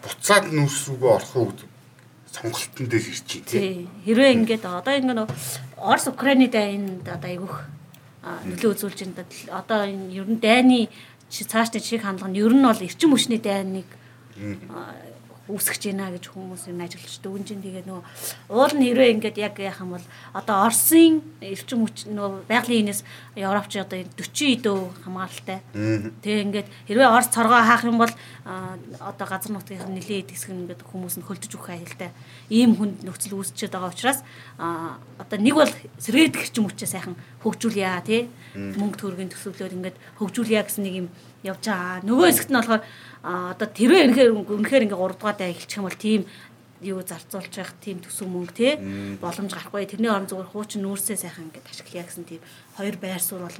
буцаад 0.00 0.52
нүүрс 0.52 0.88
рүүгээ 0.88 1.12
орох 1.12 1.36
уу 1.36 1.52
сонголтын 2.36 2.86
дээр 2.92 3.06
ирж 3.08 3.28
байна 3.32 3.48
тий. 3.48 3.88
Хэрвээ 4.04 4.34
ингээд 4.36 4.64
одоо 4.68 4.94
ингээд 4.94 5.30
Орос 5.80 6.06
Украины 6.12 6.46
дайнд 6.52 7.08
одоо 7.08 7.28
айгүйх 7.32 7.56
нөлөө 8.44 8.70
үзүүлж 8.76 8.98
байна. 9.08 9.24
Одоо 9.56 9.80
энэ 9.88 10.12
ерөн 10.20 10.38
дайны 10.42 10.88
цаашны 11.30 11.80
чиг 11.80 12.04
хандлага 12.04 12.30
нь 12.30 12.38
ер 12.38 12.52
нь 12.52 12.66
бол 12.66 12.84
эрчим 12.84 13.10
хүчний 13.12 13.40
дайныг 13.40 13.88
үүсгэж 15.46 15.82
байна 15.94 16.10
гэж 16.10 16.24
хүмүүс 16.34 16.66
юм 16.70 16.80
ажиллаж 16.82 17.14
дүгнж 17.22 17.48
ин 17.54 17.62
тэгээ 17.62 17.84
нөгөө 17.86 18.04
уул 18.50 18.74
нь 18.74 18.86
хэрвээ 18.86 19.14
ингээд 19.14 19.36
яг 19.38 19.54
яах 19.62 19.78
юм 19.80 19.94
бол 19.94 20.06
одоо 20.34 20.56
Оросын 20.66 21.22
эрчим 21.38 21.86
хүч 21.86 22.10
нөгөө 22.10 22.50
байгалийн 22.50 22.90
инээс 22.90 23.06
Европч 23.38 23.72
одоо 23.78 24.02
40 24.02 24.58
идөө 24.58 24.78
хамгаалалтай. 25.06 25.58
Тэгээ 26.26 26.44
ингээд 26.50 26.68
хэрвээ 26.90 27.08
Орос 27.14 27.30
цоргоо 27.30 27.62
хаах 27.62 27.86
юм 27.86 27.98
бол 28.02 28.12
одоо 28.98 29.26
газар 29.26 29.52
нутгийн 29.54 29.94
нэлийн 29.94 30.26
хэсэг 30.26 30.50
нь 30.50 30.66
ингээд 30.66 30.82
хүмүүс 30.82 31.22
нь 31.22 31.26
хөлдөж 31.26 31.52
өгөх 31.54 31.70
аюултай 31.74 32.10
ийм 32.50 32.74
хүнд 32.74 33.06
нөхцөл 33.06 33.38
үүсчихэд 33.38 33.74
байгаа 33.74 33.94
учраас 33.94 34.20
одоо 34.58 35.38
нэг 35.38 35.54
бол 35.54 35.72
сэргээдэг 36.02 36.42
эрчим 36.42 36.66
хүчээ 36.66 36.90
сайхан 36.90 37.14
хөгжүүлъя 37.42 38.02
тий 38.02 38.26
мөнгө 38.54 38.98
төгрөгийн 38.98 39.30
төсөвлөөр 39.30 39.76
ингээд 39.78 39.96
хөгжүүлъя 40.18 40.62
гэсэн 40.66 40.82
нэг 40.86 40.94
юм 41.06 41.08
явж 41.46 41.64
байгаа. 41.66 42.02
Нөгөө 42.02 42.26
хэсэгт 42.26 42.50
нь 42.50 42.58
болохоор 42.58 42.82
одоо 43.22 43.68
тэрвээ 43.70 44.02
үнэхээр 44.10 44.30
үнэхээр 44.34 44.84
ингээ 44.86 44.98
3 44.98 45.16
дугаар 45.16 45.36
даа 45.38 45.50
эхэлчих 45.50 45.78
юм 45.78 45.86
бол 45.86 45.98
тийм 45.98 46.22
юу 46.84 47.00
зарцуулж 47.00 47.56
явах 47.56 47.72
тийм 47.80 48.04
төсөв 48.04 48.28
мөнгө 48.28 48.52
те 48.52 48.76
боломж 49.16 49.48
гарахгүй 49.48 49.88
тэрний 49.88 50.12
орон 50.12 50.28
зүгээр 50.28 50.52
хуучин 50.52 50.84
нүүрсээ 50.84 51.16
сайхан 51.16 51.48
ингээд 51.48 51.72
ашиглая 51.72 52.04
гэсэн 52.04 52.24
тийм 52.28 52.42
хоёр 52.76 52.96
байр 53.00 53.22
суурь 53.22 53.48
бол 53.48 53.58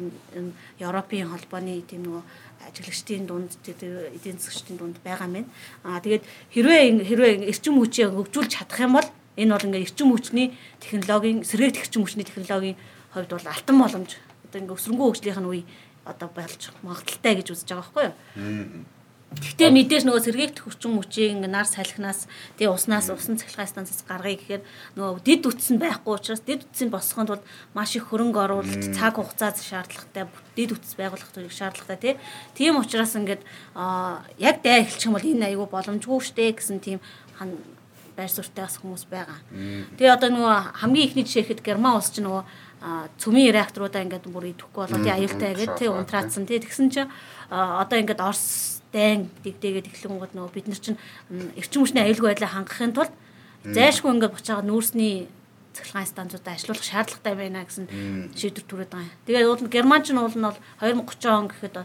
Европын 0.77 1.33
холбооны 1.33 1.81
тийм 1.89 2.05
нөгөө 2.05 2.23
ажиглагчдын 2.69 3.25
дунд 3.25 3.57
эдийн 3.65 4.37
засгчдын 4.37 4.77
дунд 4.77 4.97
байгаа 5.01 5.29
мэн. 5.33 5.49
Аа 5.85 6.05
тэгээд 6.05 6.25
хэрвээ 6.53 7.09
хэрвээ 7.09 7.33
эрчим 7.49 7.81
хүчийг 7.81 8.13
хөгжүүлж 8.13 8.51
чадах 8.53 8.85
юм 8.85 9.01
бол 9.01 9.09
энэ 9.41 9.53
бол 9.55 9.67
ингээ 9.73 9.85
эрчим 9.87 10.13
хүчний 10.13 10.53
технологийн 10.85 11.41
сэргээгт 11.41 11.81
эрчим 11.89 12.05
хүчний 12.05 12.27
технологийн 12.29 12.77
хувьд 13.17 13.33
бол 13.33 13.49
алтан 13.49 13.77
боломж 13.81 14.11
одоо 14.45 14.59
ингээ 14.61 14.77
өсрөнгөө 14.77 15.07
хөгжлийнх 15.09 15.41
нь 15.41 15.51
үе 15.51 15.63
одоо 16.07 16.29
болж 16.31 16.71
магадaltaй 16.87 17.35
гэж 17.37 17.49
үзэж 17.53 17.69
байгаа 17.69 17.83
байхгүй 17.83 18.05
юу? 18.07 18.87
Гэхдээ 19.27 19.71
мэдээж 19.75 20.07
нөгөө 20.07 20.23
сэргээгт 20.23 20.59
хүчин 20.63 20.97
мөчийг 20.97 21.35
ингээ 21.35 21.51
нар 21.51 21.67
салхинаас 21.67 22.31
тэгээ 22.57 22.73
уснаас 22.73 23.11
усан 23.11 23.37
цахилгаан 23.37 23.69
станцаас 23.69 24.07
гаргая 24.07 24.39
гэхээр 24.39 24.63
нөгөө 24.97 25.21
дид 25.27 25.43
үтс 25.51 25.75
нь 25.75 25.83
байхгүй 25.83 26.15
учраас 26.15 26.47
дид 26.47 26.63
үтсийг 26.63 26.95
босгохын 26.95 27.29
тулд 27.29 27.45
маш 27.75 27.99
их 27.99 28.07
хөрөнгө 28.07 28.39
оруулалт 28.39 28.95
цаг 28.95 29.19
хугацаа 29.19 29.53
шаардлагатай 29.59 30.31
дид 30.55 30.71
үтс 30.79 30.95
байгуулах 30.95 31.29
шаардлагатай 31.53 32.17
тийм 32.55 32.79
учраас 32.79 33.19
ингээд 33.19 33.43
яг 34.41 34.57
даа 34.63 34.87
эхэлчих 34.87 35.11
юм 35.11 35.19
бол 35.19 35.27
энэ 35.27 35.47
аюу 35.53 35.67
боломжгүй 35.69 36.23
штэ 36.23 36.55
гэсэн 36.55 36.79
тийм 36.81 37.03
байр 38.17 38.33
суурьтайгас 38.33 38.81
хүмүүс 38.81 39.05
байгаа. 39.13 39.39
Тэгээ 40.01 40.17
одоо 40.17 40.31
нөгөө 40.33 40.57
хамгийн 40.81 41.07
ихний 41.13 41.27
жишээхэд 41.29 41.61
Герман 41.61 42.01
улс 42.01 42.09
ч 42.09 42.25
нөгөө 42.25 42.43
цөмийн 43.19 43.55
реакторуудаа 43.55 44.03
ингээд 44.07 44.31
бүр 44.31 44.55
идэхгүй 44.55 44.81
болоо 44.87 45.01
тий 45.03 45.13
аюултай 45.13 45.55
гэдэг 45.55 45.79
тий 45.79 45.91
унтраацсан 45.91 46.47
тий. 46.47 46.63
Тэгсэн 46.63 46.91
чинь 46.91 47.11
одоо 47.51 47.99
ингээд 47.99 48.23
Орос 48.23 48.83
дайн 48.95 49.27
дэгдээгээд 49.43 49.91
эхлэнгууд 49.91 50.33
нөгөө 50.39 50.55
бид 50.55 50.67
нар 50.71 50.79
чинь 50.79 50.99
эрчим 51.59 51.83
хүчний 51.83 52.07
аюулгүй 52.07 52.31
байдлаа 52.31 52.53
хангахын 52.55 52.95
тулд 52.95 53.13
зайшгүй 53.67 54.11
ингээд 54.15 54.35
буцаага 54.39 54.63
нүүрсний 54.63 55.27
цахилгаан 55.77 56.09
станцуудаа 56.09 56.55
ажилуулах 56.55 56.87
шаардлагатай 56.87 57.35
байна 57.37 57.67
гэсэн 57.67 57.87
шийдвэр 58.33 58.65
түрээд 58.65 58.91
байгаа 58.95 59.11
юм. 59.13 59.21
Тэгээд 59.27 59.49
уул 59.51 59.63
нь 59.67 59.75
Германч 59.75 60.07
нь 60.09 60.21
уул 60.23 60.33
нь 60.33 60.47
бол 60.47 60.61
2030 60.81 61.37
он 61.37 61.49
гэхэд 61.53 61.77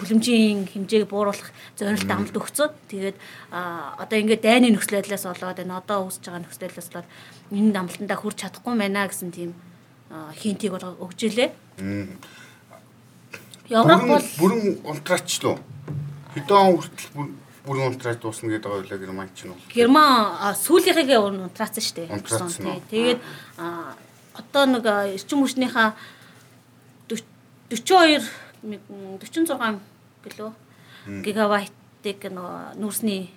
хүлэмжийн 0.00 0.58
хэмжээг 0.72 1.04
бууруулах 1.12 1.50
зорилт 1.76 2.08
амлд 2.08 2.40
өгцөө. 2.40 2.68
Тэгээд 2.88 3.16
одоо 3.52 4.16
ингээд 4.16 4.42
дайны 4.46 4.72
нөхцөл 4.72 4.96
байдлаас 5.02 5.28
болоод 5.28 5.60
энэ 5.60 5.76
одоо 5.76 6.08
үүсэж 6.08 6.24
байгаа 6.24 6.40
нөхцөл 6.40 6.64
байдлаас 6.64 6.88
болоод 6.88 7.08
энэ 7.52 7.76
амлалтандаа 7.76 8.18
хүрч 8.18 8.38
чадахгүй 8.40 8.74
байна 8.80 9.04
гэсэн 9.04 9.28
тийм 9.28 9.52
хинтийг 10.10 10.72
бол 10.72 10.96
өгж 11.04 11.20
илээ. 11.28 11.50
Европ 13.68 14.02
бол 14.08 14.26
бүрэн 14.40 14.80
унтраачлуу. 14.84 15.56
Хэдэн 16.34 16.76
хүртэл 16.76 17.08
бүрэн 17.68 17.86
унтраач 17.92 18.18
дуусна 18.20 18.48
гэдэг 18.48 18.64
байгаа 18.64 18.80
байлаа 18.80 18.98
Герман 18.98 19.28
ч 19.36 19.44
нь 19.44 19.52
бол. 19.52 19.68
Герман 19.68 20.56
сүүлийнхээ 20.56 21.20
унтраацсан 21.20 21.84
шүү 21.84 22.08
дээ. 22.08 22.88
Тэгээд 22.88 23.20
одоо 24.40 24.64
нэг 24.64 24.84
эрчим 25.12 25.44
хүчнийхаа 25.44 25.92
42 27.68 28.24
46 28.64 29.80
гэлөө 30.24 30.50
гигабайтыг 31.24 32.20
нөгөө 32.32 32.80
нүүрсний 32.80 33.28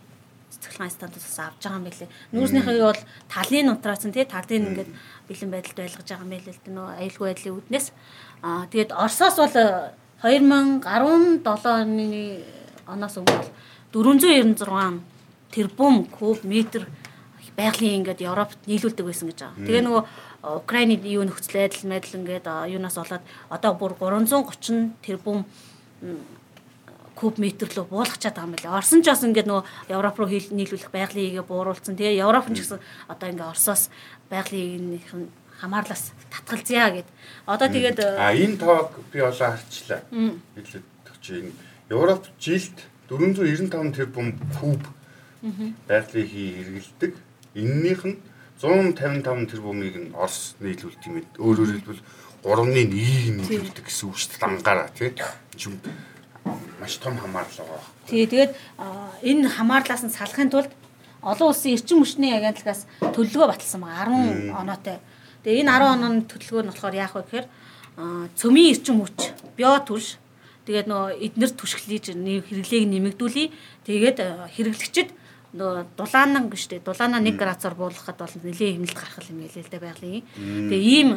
цэцгэлэн 0.61 0.93
стандартаас 0.93 1.39
авч 1.41 1.61
байгаа 1.65 1.79
юм 1.81 1.85
билээ. 1.89 2.09
Нүүрснийхээ 2.31 2.85
бол 2.85 3.01
талын 3.33 3.71
унтраасан 3.73 4.13
тий 4.13 4.25
талын 4.29 4.69
ингээд 4.69 4.91
бэлэн 5.27 5.51
байдалд 5.51 5.77
байлгаж 5.81 6.07
байгаа 6.07 6.25
юм 6.25 6.33
билээ 6.37 6.53
л 6.53 6.61
дээ 6.61 6.75
нөгөө 6.77 6.93
аюулгүй 7.01 7.27
байдлын 7.27 7.55
үүднээс. 7.57 7.87
Аа 8.45 8.63
тэгээд 8.69 8.91
Оросоос 8.93 9.35
бол 9.41 9.55
2017 10.21 11.41
оны 11.41 12.45
оноос 12.85 13.15
өмнө 13.17 13.37
бол 13.41 13.49
496 13.91 15.01
тэрбум 15.51 16.05
куб 16.05 16.39
метр 16.45 16.85
байгалийн 17.57 18.01
ингээд 18.01 18.21
Европт 18.21 18.59
нийлүүлдэг 18.69 19.05
байсан 19.05 19.27
гэж 19.29 19.39
байгаа. 19.41 19.65
Тэгээ 19.65 19.83
нөгөө 19.85 20.03
Украины 20.41 20.95
юу 21.05 21.25
нөхцөл 21.25 21.59
байдал 21.59 21.85
мэдл 21.89 22.17
ингээд 22.17 22.45
юунаас 22.71 22.97
болоод 22.97 23.23
одоо 23.49 23.71
бүр 23.75 23.93
330 23.99 24.95
тэрбум 25.05 25.45
куб 27.21 27.37
метр 27.37 27.69
рүү 27.69 27.85
буулгачаад 27.93 28.33
байгаа 28.33 28.49
юм 28.49 28.55
байна. 28.57 28.77
Орсон 28.81 29.05
ч 29.05 29.13
бас 29.13 29.21
ингээд 29.21 29.45
нөгөө 29.45 29.93
Европ 29.93 30.17
руу 30.17 30.29
нийлүүлэх 30.33 30.89
байгалийн 30.89 31.37
игээ 31.37 31.45
бууруулсан. 31.45 31.93
Тэгээ 31.93 32.25
Европ 32.25 32.49
ч 32.49 32.65
гэсэн 32.65 32.81
одоо 33.05 33.27
ингээд 33.29 33.53
Оросоос 33.53 33.93
байгалийн 34.33 34.97
нь 34.97 35.29
хамаарлаас 35.61 36.17
татгалзъя 36.33 36.89
гэд. 36.89 37.09
Одоо 37.45 37.69
тэгээд 37.69 37.99
а 38.01 38.33
энэ 38.33 38.57
тоог 38.57 38.97
би 39.13 39.21
олоо 39.21 39.53
харчлаа. 39.53 40.01
Өгч 40.57 41.25
энэ 41.29 41.53
Европ 41.93 42.25
жилд 42.41 42.77
495 43.05 43.93
тэрбум 43.93 44.33
куб 44.57 44.81
байгалийн 45.85 46.25
хий 46.25 46.49
хэрэгэлдэг. 46.57 47.13
Эннийх 47.53 48.01
нь 48.09 48.17
155 48.57 49.45
тэрбумыг 49.53 49.95
нь 50.01 50.09
Орос 50.17 50.57
нийлүүлдэг 50.57 51.05
юм. 51.05 51.21
Өөрөөр 51.37 51.69
хэлбэл 51.85 52.01
3-ны 52.41 52.81
1-ийг 52.89 53.37
нийлүүлдэг 53.37 53.85
гэсэн 53.85 54.09
үг 54.09 54.17
шүү 54.17 54.29
дээ. 54.33 54.49
Ангаараа 54.49 54.89
тий 54.97 55.13
маш 56.81 56.97
том 56.97 57.17
хамаарлал 57.17 57.67
байгаа. 57.67 57.89
Тий, 58.07 58.25
тэгээд 58.25 58.51
энэ 59.21 59.49
хамаарлаас 59.49 60.03
нь 60.05 60.13
салахын 60.13 60.49
тулд 60.49 60.71
олон 61.21 61.53
улсын 61.53 61.77
эрчим 61.77 62.01
хүчний 62.01 62.33
агентлагаас 62.33 62.89
төлөвлөгөө 63.13 63.51
баталсан 63.53 63.81
байгаа 63.81 64.09
10 64.09 64.57
оноотой. 64.57 64.97
Тэгээ 65.45 65.61
энэ 65.61 65.71
10 65.77 65.93
онооны 65.95 66.21
төлөвлөгөө 66.25 66.63
нь 66.65 66.71
болохоор 66.73 66.95
яах 66.97 67.13
вэ 67.15 67.21
гэхээр 67.21 67.47
цөмийн 68.39 68.71
эрчим 68.73 68.97
хүч, 69.05 69.19
био 69.53 69.77
түлш 69.85 70.17
тэгээд 70.65 70.87
нөө 70.89 71.03
эднэр 71.25 71.51
түшгэлж 71.53 72.17
хэрэглээг 72.17 72.85
нэмэгдүүлээ. 72.89 73.47
Тэгээд 73.85 74.17
хэрэглэгчд 74.57 75.09
нөө 75.51 75.83
дулаанан 75.99 76.47
гэжтэй 76.47 76.79
дулаанаа 76.79 77.19
1 77.19 77.35
градусаар 77.35 77.75
буулгахад 77.75 78.23
бол 78.23 78.35
нэлээд 78.39 78.75
хэмнэлт 78.79 78.95
гарах 78.95 79.27
юм 79.27 79.43
ялээ 79.43 79.63
л 79.67 79.71
да 79.71 79.79
байгалийн. 79.83 80.23
Тэгээ 80.71 80.81
ийм 80.81 81.09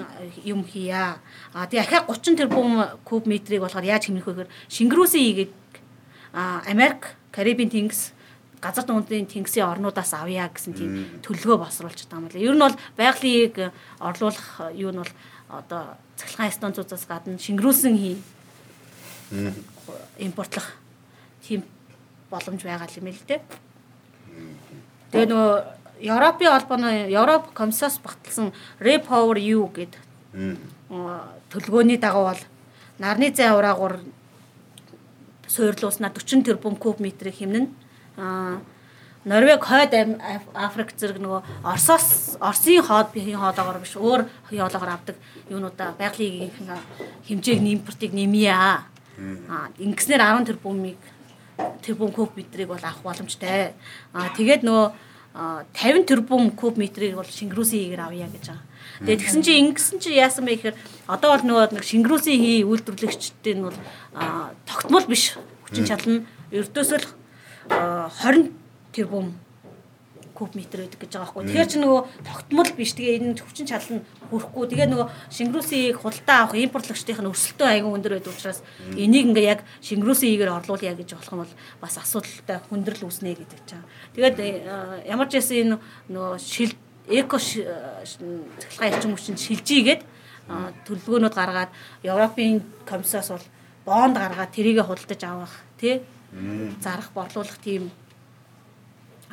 юм 0.42 0.60
хийя. 0.66 1.22
А 1.54 1.70
тэгээ 1.70 1.86
ахаа 1.86 2.10
30 2.10 2.42
тэрбум 2.42 2.82
куб 3.06 3.30
метрийг 3.30 3.62
болохоор 3.62 3.86
яаж 3.86 4.10
хэмнэх 4.10 4.26
вэ 4.26 4.34
гэхээр 4.34 4.54
Шингрүүсийн 4.74 5.26
ийгээд 5.30 5.52
а 6.34 6.66
Америк, 6.66 7.14
Карибын 7.30 7.70
тэнгис 7.70 8.10
газар 8.58 8.82
дундын 8.82 9.30
тэнгисийн 9.30 9.70
орнуудаас 9.70 10.10
авъя 10.18 10.50
гэсэн 10.50 10.74
тийм 10.74 10.90
төлөвлөгөө 11.22 11.62
босруулж 11.62 12.00
байгаа 12.10 12.18
юм 12.18 12.26
байна. 12.26 12.42
Ер 12.42 12.54
нь 12.58 12.64
бол 12.64 12.76
байгалийг 12.98 13.54
орлуулах 14.02 14.74
юу 14.74 14.90
нь 14.90 14.98
бол 14.98 15.12
одоо 15.46 15.94
цахилгаан 16.18 16.50
станцуудаас 16.50 17.06
гадна 17.06 17.38
Шингрүүсэн 17.38 17.94
хий 17.94 18.16
импортлох 20.18 20.74
тийм 21.46 21.62
боломж 22.30 22.66
байгаа 22.66 22.90
юм 22.98 23.14
л 23.14 23.26
дээ. 23.30 23.40
Тэгээ 25.14 25.30
нөгөө 25.30 25.52
Европын 26.02 26.50
холбооны 26.50 26.90
Европ 27.14 27.52
комиссаас 27.54 28.00
багталсан 28.02 28.50
Repower 28.82 29.38
EU 29.38 29.70
гэдэг 29.70 30.02
төлөвлөгөөний 31.54 32.02
дагуу 32.02 32.26
бол 32.34 32.42
нарны 32.98 33.30
зай 33.30 33.54
ураагур 33.54 34.02
суйрлуулснаар 35.46 36.10
40 36.18 36.50
тэрбум 36.50 36.74
куб 36.74 36.98
метрийг 36.98 37.38
хэмнэн 37.38 37.70
Норвег 39.24 39.62
хойд 39.62 39.94
Африк 40.52 40.90
зэрэг 40.98 41.22
нөгөө 41.22 41.40
Оросоос 41.62 42.34
Оросын 42.42 42.82
хоод 42.82 43.14
биеийн 43.14 43.38
хоолоогоор 43.38 43.78
биш 43.78 43.94
өөр 43.94 44.26
хоолоогоор 44.50 44.98
авдаг 44.98 45.16
юунуудаа 45.46 45.94
байгалийн 45.94 46.50
хэмжээг 47.30 47.62
импортыг 47.62 48.12
нэмье 48.12 48.50
а 48.50 48.82
ингэснээр 49.78 50.42
10 50.42 50.50
тэрбумыг 50.50 50.98
тэрбум 51.82 52.12
куб 52.12 52.36
метрийг 52.36 52.68
бол 52.68 52.82
авах 52.82 53.02
боломжтой. 53.02 53.74
Аа 54.12 54.30
тэгээд 54.36 54.62
нөгөө 54.64 54.86
50 55.34 56.06
тэрбум 56.06 56.50
куб 56.54 56.78
метрийг 56.78 57.14
бол 57.18 57.26
Шингрүүсийн 57.26 57.90
хийгээр 57.90 58.06
авъя 58.06 58.28
гэж 58.30 58.44
байгаа. 58.54 58.62
Тэгээд 59.02 59.20
тэгсэн 59.26 59.42
чинь 59.42 59.60
ингэсэн 59.74 59.98
чинь 59.98 60.18
яасан 60.18 60.46
бэ 60.46 60.54
гэхээр 60.54 60.76
одоо 61.10 61.28
бол 61.34 61.44
нөгөө 61.44 61.74
нэг 61.74 61.84
Шингрүүсийн 61.84 62.38
хий 62.38 62.62
үйлдвэрлэгчдийн 62.62 63.60
бол 63.66 63.78
тогтмол 64.66 65.06
биш 65.10 65.34
хүчин 65.66 65.90
чадал 65.90 66.22
нь 66.22 66.26
ердөөсөө 66.54 67.00
20 67.66 68.54
тэрбум 68.94 69.34
куб 70.34 70.54
метр 70.58 70.82
байдаг 70.82 71.00
гэж 71.00 71.12
байгаа 71.14 71.30
байхгүй. 71.30 71.46
Тэгэхээр 71.46 71.70
чи 71.70 71.78
нөгөө 71.78 72.00
тогтмол 72.26 72.70
биш. 72.74 72.92
Тэгээ 72.98 73.18
энэ 73.22 73.38
хүчин 73.38 73.66
чадал 73.70 73.92
нь 73.96 74.04
хүрэхгүй. 74.28 74.64
Тэгээ 74.74 74.88
нөгөө 74.90 75.06
шингэрүүсийг 75.30 75.96
худалдаа 76.02 76.38
авах 76.44 76.58
импортлогчдын 76.58 77.22
нь 77.22 77.30
өрсөлдөө 77.30 77.68
аягүй 77.70 77.92
өндөр 77.94 78.14
байдаг 78.18 78.34
учраас 78.34 78.60
энийг 78.98 79.30
ингээ 79.30 79.46
яг 79.46 79.60
шингэрүүсийн 79.86 80.34
игээр 80.34 80.54
орлуулъя 80.58 80.94
гэж 80.98 81.10
болох 81.14 81.32
юм 81.32 81.40
бол 81.46 81.54
бас 81.78 81.94
асуудалтай 82.02 82.58
хүндрэл 82.66 83.06
үүснэ 83.06 83.38
гэдэг 83.38 83.60
чинь. 83.62 83.86
Тэгээд 84.18 84.36
ямар 85.06 85.28
ч 85.30 85.38
ясэн 85.38 85.78
энэ 85.78 85.78
нөгөө 86.10 86.42
шил 86.42 86.74
эко 87.08 87.38
цахилгаан 87.38 88.92
эрчим 88.92 89.14
хүчинд 89.14 89.38
шилжийгээд 89.38 90.02
төлөвлөгөөнүүд 90.88 91.34
гаргаад 91.36 91.70
Европын 92.02 92.64
комиссаас 92.88 93.28
бол 93.32 93.46
бонд 93.84 94.16
гаргаад 94.16 94.52
тэрийгэ 94.52 94.82
худалдаж 94.84 95.22
авах 95.24 95.54
тий 95.80 96.00
зарах 96.80 97.12
борлуулах 97.12 97.58
тийм 97.60 97.90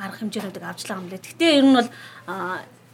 арга 0.02 0.18
хэмжээнүүдийг 0.18 0.66
авч 0.66 0.82
байгаа 0.90 1.02
юм 1.02 1.10
лээ. 1.10 1.22
Гэхдээ 1.22 1.52
ер 1.62 1.66
нь 1.70 1.76
бол 1.78 1.88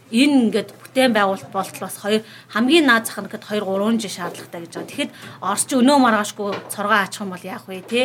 энэ 0.09 0.35
ингээд 0.49 0.69
бүтээн 0.73 1.13
байгуулалт 1.13 1.51
болтол 1.53 1.85
бас 1.85 1.97
хоёр 2.01 2.21
хамгийн 2.53 2.85
наад 2.85 3.05
зах 3.05 3.21
нь 3.21 3.29
гэхэд 3.29 3.45
2 3.45 3.65
3 3.65 4.01
жил 4.01 4.13
шаардлагатай 4.17 4.61
гэж 4.65 4.73
байгаа. 4.73 4.89
Тэгэхэд 4.89 5.11
орч 5.41 5.69
өнөө 5.73 5.97
маргаашгүй 6.01 6.49
цоргоо 6.73 6.97
аачих 6.97 7.21
юм 7.21 7.33
бол 7.33 7.45
яах 7.45 7.65
вэ 7.69 7.81
те? 7.85 8.01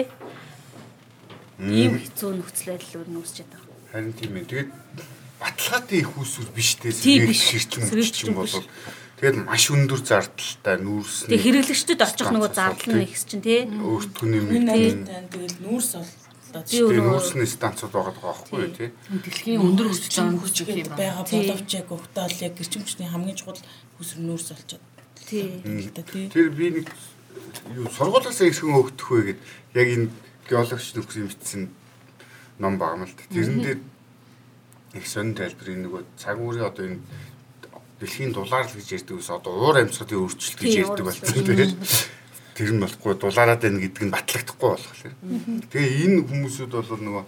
Ийм 1.60 2.00
хэцүү 2.00 2.30
нөхцөл 2.36 2.68
байдал 2.76 2.96
өөр 3.00 3.08
нүүсчихэд 3.08 3.50
байгаа. 3.52 3.76
Харин 3.92 4.12
тийм 4.12 4.32
ээ. 4.36 4.48
Тэгээд 4.52 4.70
баталгаатай 5.40 5.98
их 6.00 6.10
усүр 6.18 6.48
биш 6.52 6.76
те. 6.76 6.92
Ширчим 6.92 7.88
үчим 7.88 8.34
бол 8.36 8.52
тэгээд 9.20 9.36
маш 9.48 9.64
өндөр 9.72 10.00
зардалтай 10.04 10.76
нүүрс. 10.82 11.30
Тэгээд 11.30 11.44
хэрэглэгчдэд 11.44 12.04
очих 12.04 12.28
нөгөө 12.28 12.52
зардал 12.52 12.94
нь 13.00 13.06
ихс 13.06 13.24
чинь 13.24 13.44
те. 13.44 13.64
Өөртгөний 13.64 14.42
мэдээ. 14.44 15.30
Тэгээд 15.30 15.56
нүүрс 15.62 15.90
бол 15.96 16.23
Тийм 16.62 17.02
нүүрсний 17.02 17.48
станцууд 17.50 17.90
байгаа 17.90 18.14
байхгүй 18.22 18.70
тий. 18.70 18.90
Дэлхийн 19.10 19.64
өндөр 19.64 19.90
хүчтэй 19.90 20.30
хүч 20.38 20.56
гэдэг 20.62 20.94
байгаа 20.94 21.26
боловч 21.26 21.70
яг 21.74 21.88
өгтөөл 21.90 22.38
яг 22.46 22.54
гэрчимчний 22.54 23.08
хамгийн 23.10 23.34
чухал 23.34 23.58
хүсэр 23.98 24.22
нүүрс 24.22 24.54
болчиход. 24.54 24.84
Тий. 25.26 25.64
Тэр 26.30 26.48
би 26.54 26.66
нэг 26.78 26.86
юу 27.74 27.90
сургуулиас 27.90 28.38
ирсэн 28.38 28.70
хөөгдөх 28.70 29.08
вэ 29.10 29.22
гэд 29.34 29.40
яг 29.74 29.88
энэ 29.98 30.08
геологч 30.46 30.94
нөхцөл 30.94 31.26
мэдсэн 31.26 31.62
ном 32.62 32.78
байгаа 32.78 33.02
юм 33.02 33.08
л 33.10 33.16
та. 33.18 33.24
Тэрэн 33.34 33.58
дээр 33.58 33.80
их 34.94 35.06
сонин 35.10 35.34
тайлбар 35.34 35.68
энэ 35.74 35.84
нөгөө 35.90 36.02
цаг 36.14 36.38
үеийн 36.38 36.68
одоо 36.70 36.84
энэ 36.86 37.02
дэлхийн 37.98 38.32
дулаар 38.34 38.66
л 38.68 38.76
гэж 38.78 38.88
ярьдаг 39.02 39.16
ус 39.18 39.30
одоо 39.30 39.52
уур 39.54 39.76
амьсгалын 39.82 40.22
өөрчлөлт 40.22 40.60
гэж 40.60 40.74
ярьдаг 40.86 41.04
болсон 41.08 41.26
тийм 41.34 41.74
тэр 42.54 42.70
нь 42.74 42.82
болохгүй 42.82 43.14
дулаараад 43.18 43.60
байна 43.62 43.82
гэдэг 43.82 44.02
нь 44.06 44.14
батлагдахгүй 44.14 44.68
болохоор. 44.70 45.14
Тэгээ 45.74 46.02
энэ 46.06 46.18
хүмүүсүүд 46.30 46.70
бол 46.70 47.02
нөгөө 47.02 47.24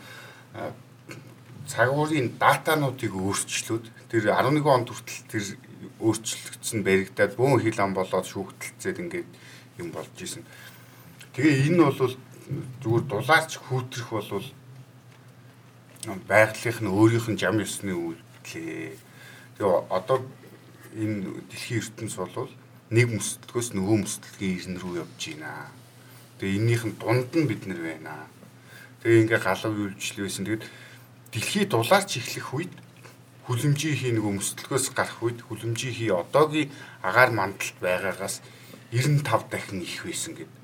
цагуурын 1.67 2.39
датануудыг 2.39 3.13
өөрчлөөд 3.13 3.85
тэр 4.07 4.31
11 4.31 4.63
онд 4.63 4.89
хүртэл 4.95 5.27
тэр 5.27 5.45
өөрчлөгдсөн 5.99 6.81
баригдаад 6.87 7.33
бөөн 7.35 7.59
хил 7.59 7.81
ам 7.83 7.93
болоод 7.99 8.27
шүүхтэлцээд 8.31 9.03
ингээд 9.03 9.31
юм 9.83 9.91
болж 9.91 10.15
исэн. 10.23 10.47
Тэгээ 11.35 11.75
энэ 11.75 11.83
бол 11.91 12.15
зүгээр 12.81 13.05
дулаарч 13.11 13.59
хүүтрэх 13.59 14.09
бол 14.15 14.47
байгалийнх 16.31 16.81
нь 16.87 16.93
өөрийнх 16.95 17.29
нь 17.35 17.41
жам 17.41 17.59
ёсны 17.59 17.93
үйлдэлээ. 17.93 18.95
Тэгээ 19.59 19.75
одоо 19.91 20.23
энэ 20.95 21.43
дэлхийн 21.51 21.83
ертөнц 21.83 22.15
бол 22.15 22.51
нэг 22.91 23.11
мөсөлтгөөс 23.11 23.75
нөгөө 23.75 23.97
мөсөлтгийн 24.07 24.57
ирнэ 24.59 24.79
рүү 24.79 24.95
явж 25.03 25.23
байна. 25.35 25.71
Тэгээ 26.39 26.57
эннийх 26.59 26.83
нь 26.87 26.97
дунд 27.01 27.31
нь 27.35 27.49
бид 27.51 27.63
нар 27.67 27.81
байна. 27.83 28.15
Тэгээ 29.03 29.23
ингээ 29.27 29.41
галав 29.43 29.75
үйлчлэл 29.75 30.27
байсан. 30.27 30.45
Тэгэд 30.47 30.65
дэлхий 31.35 31.65
дулаарч 31.67 32.11
эхлэх 32.23 32.49
үед 32.55 32.73
хүлэмжийн 33.47 34.19
нөгөө 34.19 34.33
мөсөлтгөөс 34.39 34.87
гарах 34.95 35.19
үед 35.23 35.39
хүлэмжийн 35.47 36.15
одоогийн 36.15 36.71
агаар 37.03 37.31
мандалт 37.35 37.79
байгаагаас 37.83 38.43
95 38.97 39.51
дахин 39.51 39.81
их 39.83 40.05
байсан 40.05 40.33
гэдэг. 40.35 40.57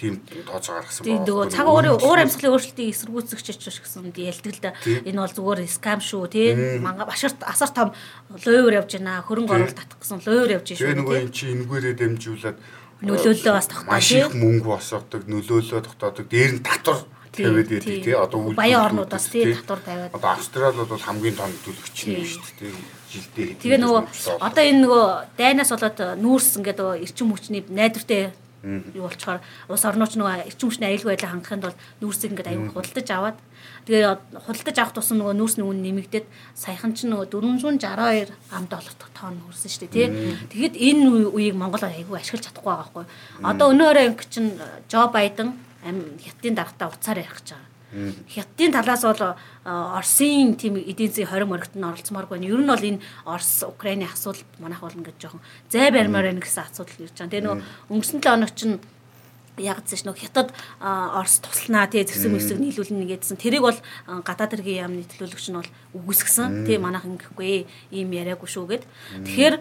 Тийм 0.00 0.20
тооцоо 0.48 0.80
гаргасан 0.80 1.04
байна. 1.04 1.24
Тийм 1.24 1.28
нөгөө 1.28 1.46
цаг 1.52 1.66
уурын 1.68 1.94
уур 2.00 2.18
амьсгалын 2.24 2.54
өөрчлөлтийг 2.56 2.90
эсэргүүцэгч 2.92 3.46
ч 3.52 3.68
гэсэн 3.68 4.12
ялдаг 4.16 4.52
л 4.56 4.62
да. 4.64 4.72
Энэ 5.04 5.20
бол 5.20 5.34
зүгээр 5.36 5.60
скам 5.68 6.00
шүү 6.00 6.24
тий. 6.32 6.48
Манга 6.80 7.04
башарт 7.04 7.44
асар 7.44 7.70
том 7.70 7.92
лойвор 8.32 8.80
явж 8.80 8.96
байна. 8.96 9.20
Хөрөнгө 9.28 9.52
оруулалт 9.52 9.76
татах 9.76 10.00
гэсэн 10.00 10.24
лойвор 10.24 10.50
явж 10.56 10.66
шүү. 10.72 10.80
Тэгээ 10.80 11.00
нөгөө 11.00 11.16
эн 11.20 11.30
чинь 11.36 11.52
энэгээрээ 11.60 11.94
дамжуулаад 12.00 12.58
нөлөөлөө 13.04 13.52
бас 13.52 13.68
тогтоо 13.68 13.84
тий. 13.84 13.92
Маш 13.92 14.08
их 14.16 14.32
мөнгө 14.32 14.66
босгодог, 14.72 15.22
нөлөөлөө 15.28 15.80
тогтоодог. 15.84 16.24
Дээр 16.32 16.52
нь 16.56 16.64
татвар 16.64 16.98
тавиад 17.32 17.68
байдаг 17.68 18.00
тий. 18.04 18.16
Одоо 18.16 18.56
баян 18.56 18.84
орнуудаас 18.88 19.28
тий 19.28 19.52
татвар 19.52 19.80
тавиад. 19.84 20.16
Одоо 20.16 20.30
Австрали 20.32 20.84
бол 20.84 21.00
хамгийн 21.00 21.36
том 21.36 21.52
төлөгч 21.64 21.96
юм 22.08 22.24
шүү 22.24 22.52
дээ 22.56 22.72
жилдээ 23.16 23.48
Тэгээ 23.64 23.80
нөгөө 23.80 24.00
одоо 24.44 24.64
энэ 24.64 24.82
нөгөө 24.84 25.04
дайнаас 25.40 25.70
болоод 25.72 25.98
нүүрс 26.20 26.50
ингээд 26.60 26.80
эрчим 27.00 27.32
хүчний 27.32 27.64
найдвартай 27.66 28.36
юу 28.66 29.06
болчоор 29.06 29.40
улс 29.70 29.84
орнооч 29.86 30.16
нөгөө 30.18 30.48
эрчим 30.50 30.68
хүчний 30.68 30.88
аюулгүй 30.90 31.14
байдлыг 31.14 31.30
хангахын 31.30 31.62
тулд 31.62 31.78
нүүрсийг 32.02 32.32
ингээд 32.34 32.50
аюул 32.50 32.74
худалдаж 32.74 33.08
аваад 33.14 33.38
тэгээ 33.86 34.42
худалдаж 34.42 34.76
авах 34.82 34.94
тусам 34.96 35.18
нөгөө 35.22 35.34
нүүрсний 35.38 35.66
үн 35.66 35.78
нэмэгдээд 35.86 36.26
саяхан 36.58 36.92
ч 36.98 37.06
нөгөө 37.06 37.30
462 37.30 38.34
ам 38.50 38.64
долларт 38.66 39.00
тоон 39.14 39.38
хүрсэн 39.46 39.70
шүү 39.70 39.86
дээ 39.86 39.94
тий. 39.94 40.06
Тэгэхэд 40.50 40.74
энэ 40.74 41.30
үеийг 41.30 41.54
Монгол 41.54 41.84
аюул 41.86 42.18
ашиглаж 42.18 42.50
чадахгүй 42.50 42.72
байгаа 42.74 42.82
байхгүй. 42.90 43.04
Одоо 43.46 43.66
өнөөрөө 43.70 44.04
ингэ 44.10 44.26
чинь 44.26 44.50
Жо 44.90 45.06
Байден 45.14 45.54
хятадын 45.86 46.58
даргатай 46.58 46.88
уцаар 46.90 47.22
ярих 47.22 47.38
гэж 47.38 47.54
байгаа 47.54 47.75
Хятадын 48.28 48.72
талаас 48.72 49.02
бол 49.02 49.36
Оросын 49.64 50.56
тийм 50.60 50.76
эдийн 50.76 51.10
засгийн 51.10 51.28
20 51.28 51.48
моригт 51.48 51.74
нь 51.74 51.84
оролцмооргүй. 51.84 52.44
Ер 52.44 52.60
нь 52.60 52.70
бол 52.70 52.84
энэ 52.84 53.00
Орос 53.24 53.64
Украины 53.66 54.06
асуудал 54.06 54.44
манайх 54.60 54.80
бол 54.80 54.92
ингээд 54.92 55.20
жоохон 55.20 55.40
зай 55.72 55.90
барьмаар 55.90 56.28
байна 56.28 56.44
гэсэн 56.44 56.64
асуудал 56.68 57.02
ирж 57.02 57.16
байгаа. 57.16 57.32
Тэгээ 57.32 57.44
нөгөө 57.46 57.62
өнгөрсөн 57.90 58.20
7 58.20 58.30
хоног 58.30 58.52
чинь 58.54 58.76
ягдсан 59.58 59.98
ш 59.98 60.04
нь 60.04 60.12
хятад 60.12 60.52
Орос 60.80 61.40
тусланаа 61.40 61.88
тий 61.88 62.04
зэвсэг 62.04 62.30
мэсэг 62.32 62.58
нийлүүлнэ 62.60 63.08
гэдсэн. 63.08 63.40
Тэрийг 63.40 63.64
бол 63.64 63.78
гадаад 64.06 64.56
хэргийн 64.60 64.84
яамны 64.84 65.04
төлөөлөгч 65.08 65.46
нь 65.50 65.58
бол 65.60 65.70
үгүйсгсэн. 65.96 66.68
Тий 66.68 66.76
манайх 66.76 67.08
ингэхгүй 67.08 67.66
ийм 67.92 68.08
яриаггүй 68.12 68.48
шүү 68.48 68.64
гэд. 68.68 68.84
Тэгэхээр 69.24 69.54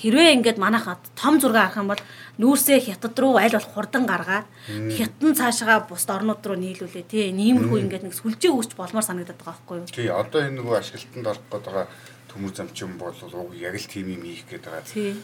хэрвээ 0.00 0.34
ингээд 0.40 0.58
манайх 0.58 0.86
том 1.14 1.38
зураг 1.38 1.70
харах 1.70 1.80
юм 1.80 1.88
бол 1.94 2.02
нүүрсээ 2.42 2.78
хятад 2.90 3.14
руу 3.18 3.38
аль 3.38 3.54
болох 3.54 3.70
хурдан 3.70 4.04
гаргаад 4.06 4.46
хятад 4.66 5.36
цаашаа 5.38 5.86
бусд 5.86 6.10
орнууд 6.10 6.42
руу 6.42 6.58
нийлүүлээ 6.58 7.04
тий. 7.06 7.30
Ниймэрхүү 7.30 7.78
ингээд 7.86 8.04
нэг 8.10 8.14
сүлжээ 8.14 8.50
үүсч 8.50 8.74
болмоор 8.74 9.06
санагдаад 9.06 9.38
байгаа 9.38 9.54
байхгүй 9.54 9.76
юу? 9.78 9.86
Тий 9.86 10.10
одоо 10.10 10.40
энэ 10.42 10.58
нөгөө 10.58 10.76
ашиглалтанд 10.80 11.26
орох 11.30 11.44
гээд 11.50 11.64
байгаа 11.66 11.86
төмөр 12.30 12.54
замчин 12.54 12.94
бол 12.98 13.14
уг 13.14 13.54
яг 13.58 13.74
л 13.74 13.90
тийм 13.90 14.14
юм 14.14 14.22
хийх 14.22 14.46
гээд 14.46 14.64
байгаа. 14.64 14.86
Тий. 14.86 15.18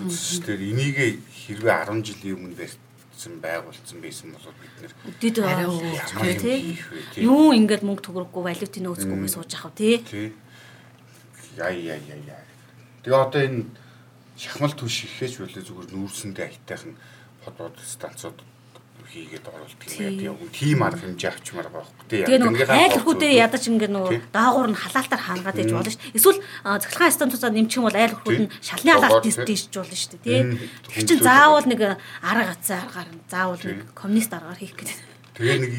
Тэгэхээр 0.00 0.60
энийг 0.72 0.96
хэрвээ 1.28 1.84
10 1.84 2.00
жилийн 2.06 2.36
өмнө 2.40 2.56
барьт 2.56 2.80
гэсэн 3.16 3.40
байгуулсан 3.40 3.98
байсан 4.04 4.36
бол 4.36 4.52
бид 4.60 4.74
нэр 4.84 4.92
өдөд 5.08 5.36
тий. 6.36 6.76
юу 7.24 7.56
ингээд 7.56 7.80
мөнгө 7.80 8.04
төгрөггүй 8.04 8.42
валютын 8.44 8.84
нөөцгүйгээ 8.84 9.32
сууж 9.32 9.50
ахав 9.56 9.72
тий. 9.72 10.04
Яа 11.56 11.72
яа 11.72 11.96
яа 11.96 12.20
яа 12.28 12.44
тэгээ 13.00 13.16
одоо 13.16 13.40
энэ 13.40 13.64
шахмал 14.36 14.76
түш 14.76 15.08
ихэж 15.08 15.40
болоо 15.40 15.62
зүгээр 15.64 15.88
нүүрсэндээ 15.96 16.44
айтайхан 16.44 16.92
хот 17.40 17.80
станцууд 17.80 18.38
хийгээд 19.10 19.46
оруулдаг 19.46 19.88
юм 19.96 20.18
яг 20.20 20.38
тийм 20.52 20.78
арга 20.82 21.02
хэмжээ 21.02 21.30
авчмаар 21.30 21.68
байгаа 21.70 21.86
байхгүй 21.86 22.06
тий. 22.10 22.22
Тэгээ 22.26 22.70
айл 22.70 22.94
хөрхүүдээ 22.98 23.32
ядаж 23.40 23.62
ингээд 23.66 23.92
нөгөө 23.94 24.12
даагуур 24.34 24.68
нь 24.70 24.80
халаалтаар 24.82 25.22
хаангаад 25.22 25.60
ээж 25.62 25.70
болно 25.72 25.90
шүү. 25.90 26.14
Эсвэл 26.18 26.40
цахилгаан 26.62 27.14
стан 27.14 27.30
туцаад 27.30 27.54
нэмчих 27.54 27.78
юм 27.78 27.86
бол 27.86 27.96
айл 27.96 28.14
хөрхүүд 28.16 28.42
нь 28.46 28.52
шалны 28.60 28.90
халаалт 28.92 29.26
дийж 29.26 29.72
болно 29.72 29.96
шүү 29.96 30.10
дээ 30.20 30.24
тий. 30.24 30.40
Тэр 30.90 31.04
чинь 31.06 31.24
заавал 31.24 31.66
нэг 31.66 31.80
арга 32.20 32.44
гацаа 32.52 32.78
аргаар 32.84 33.10
нь 33.10 33.22
заавал 33.30 33.62
нэг 33.62 33.78
коммунист 33.94 34.32
аргаар 34.34 34.58
хийх 34.58 34.74
гэдэг. 34.74 35.16
Тэгээ 35.36 35.58
нэг 35.60 35.72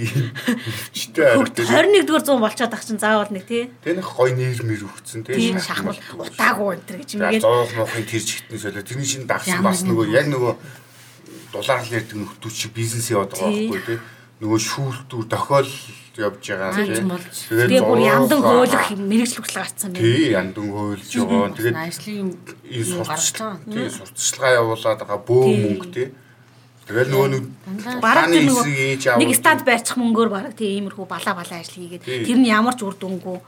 өвчтэй 1.17 1.65
21 1.65 2.05
дугаар 2.05 2.21
100 2.21 2.37
болчиход 2.37 2.73
ах 2.77 2.85
чинь 2.85 3.01
заавал 3.01 3.33
нэг 3.33 3.49
тий. 3.49 3.73
Тэгээ 3.81 3.97
нэг 3.97 4.05
гой 4.05 4.31
нэр 4.37 4.61
мэр 4.61 4.85
өгцөн 4.85 5.25
тий. 5.25 5.57
Шахмал 5.57 5.97
утаагүй 6.13 6.77
энэ 6.77 7.01
гэж 7.01 7.09
юмгээд. 7.17 7.41
Зоох 7.41 7.73
мохын 7.73 8.05
тэр 8.05 8.21
чигтнээс 8.21 8.69
болоо 8.69 8.85
тэрний 8.85 9.09
шин 9.09 9.25
дагсан 9.25 9.65
бас 9.65 9.81
нөгөө 9.81 10.13
яг 10.13 10.29
нөгөө 10.29 10.53
дулаарлал 11.53 11.97
ярьдаг 11.97 12.17
нөхдүүд 12.17 12.55
шиг 12.55 12.71
бизнес 12.75 13.11
яваад 13.11 13.31
байгаа 13.31 13.51
байхгүй 13.51 13.81
тий. 13.87 13.99
Нөгөө 14.37 14.59
шүүлтүүр 14.61 15.25
дохиол 15.33 15.71
явж 16.17 16.43
байгаа 16.45 16.71
тийм. 16.77 17.09
Тэгээ 17.49 17.81
бүр 17.81 17.99
яндан 18.05 18.41
хөөлөх 18.45 18.85
мэрэгчлэл 19.01 19.55
гарцсан 19.57 19.89
байна. 19.93 20.05
Тий, 20.05 20.29
яндан 20.33 20.67
хөөлж 20.69 21.11
байгаа. 21.17 21.49
Тэгээд 21.57 21.77
ажлын 21.77 22.29
энэ 22.69 22.85
сурталчилгаа 22.85 23.55
тий, 23.65 23.85
сурталчилгаа 23.97 24.51
явуулаад 24.61 24.99
байгаа 25.01 25.19
бөө 25.25 25.45
мөнгө 25.57 25.87
тий. 25.93 26.07
Тэгэл 26.87 27.11
нөгөө 27.11 27.29
нэг 27.35 27.43
бараг 27.99 28.31
нөгөө 28.31 29.19
нэг 29.19 29.31
стад 29.35 29.65
байрчих 29.67 29.97
мөнгөөр 29.99 30.29
бараг 30.31 30.53
тий 30.55 30.79
иймэрхүү 30.79 31.03
балаа 31.03 31.35
балаа 31.35 31.59
ажил 31.59 31.83
хийгээд 31.83 32.05
тэр 32.05 32.37
нь 32.39 32.47
ямар 32.47 32.79
ч 32.79 32.87
үр 32.87 32.95
дүнгүй. 32.95 33.41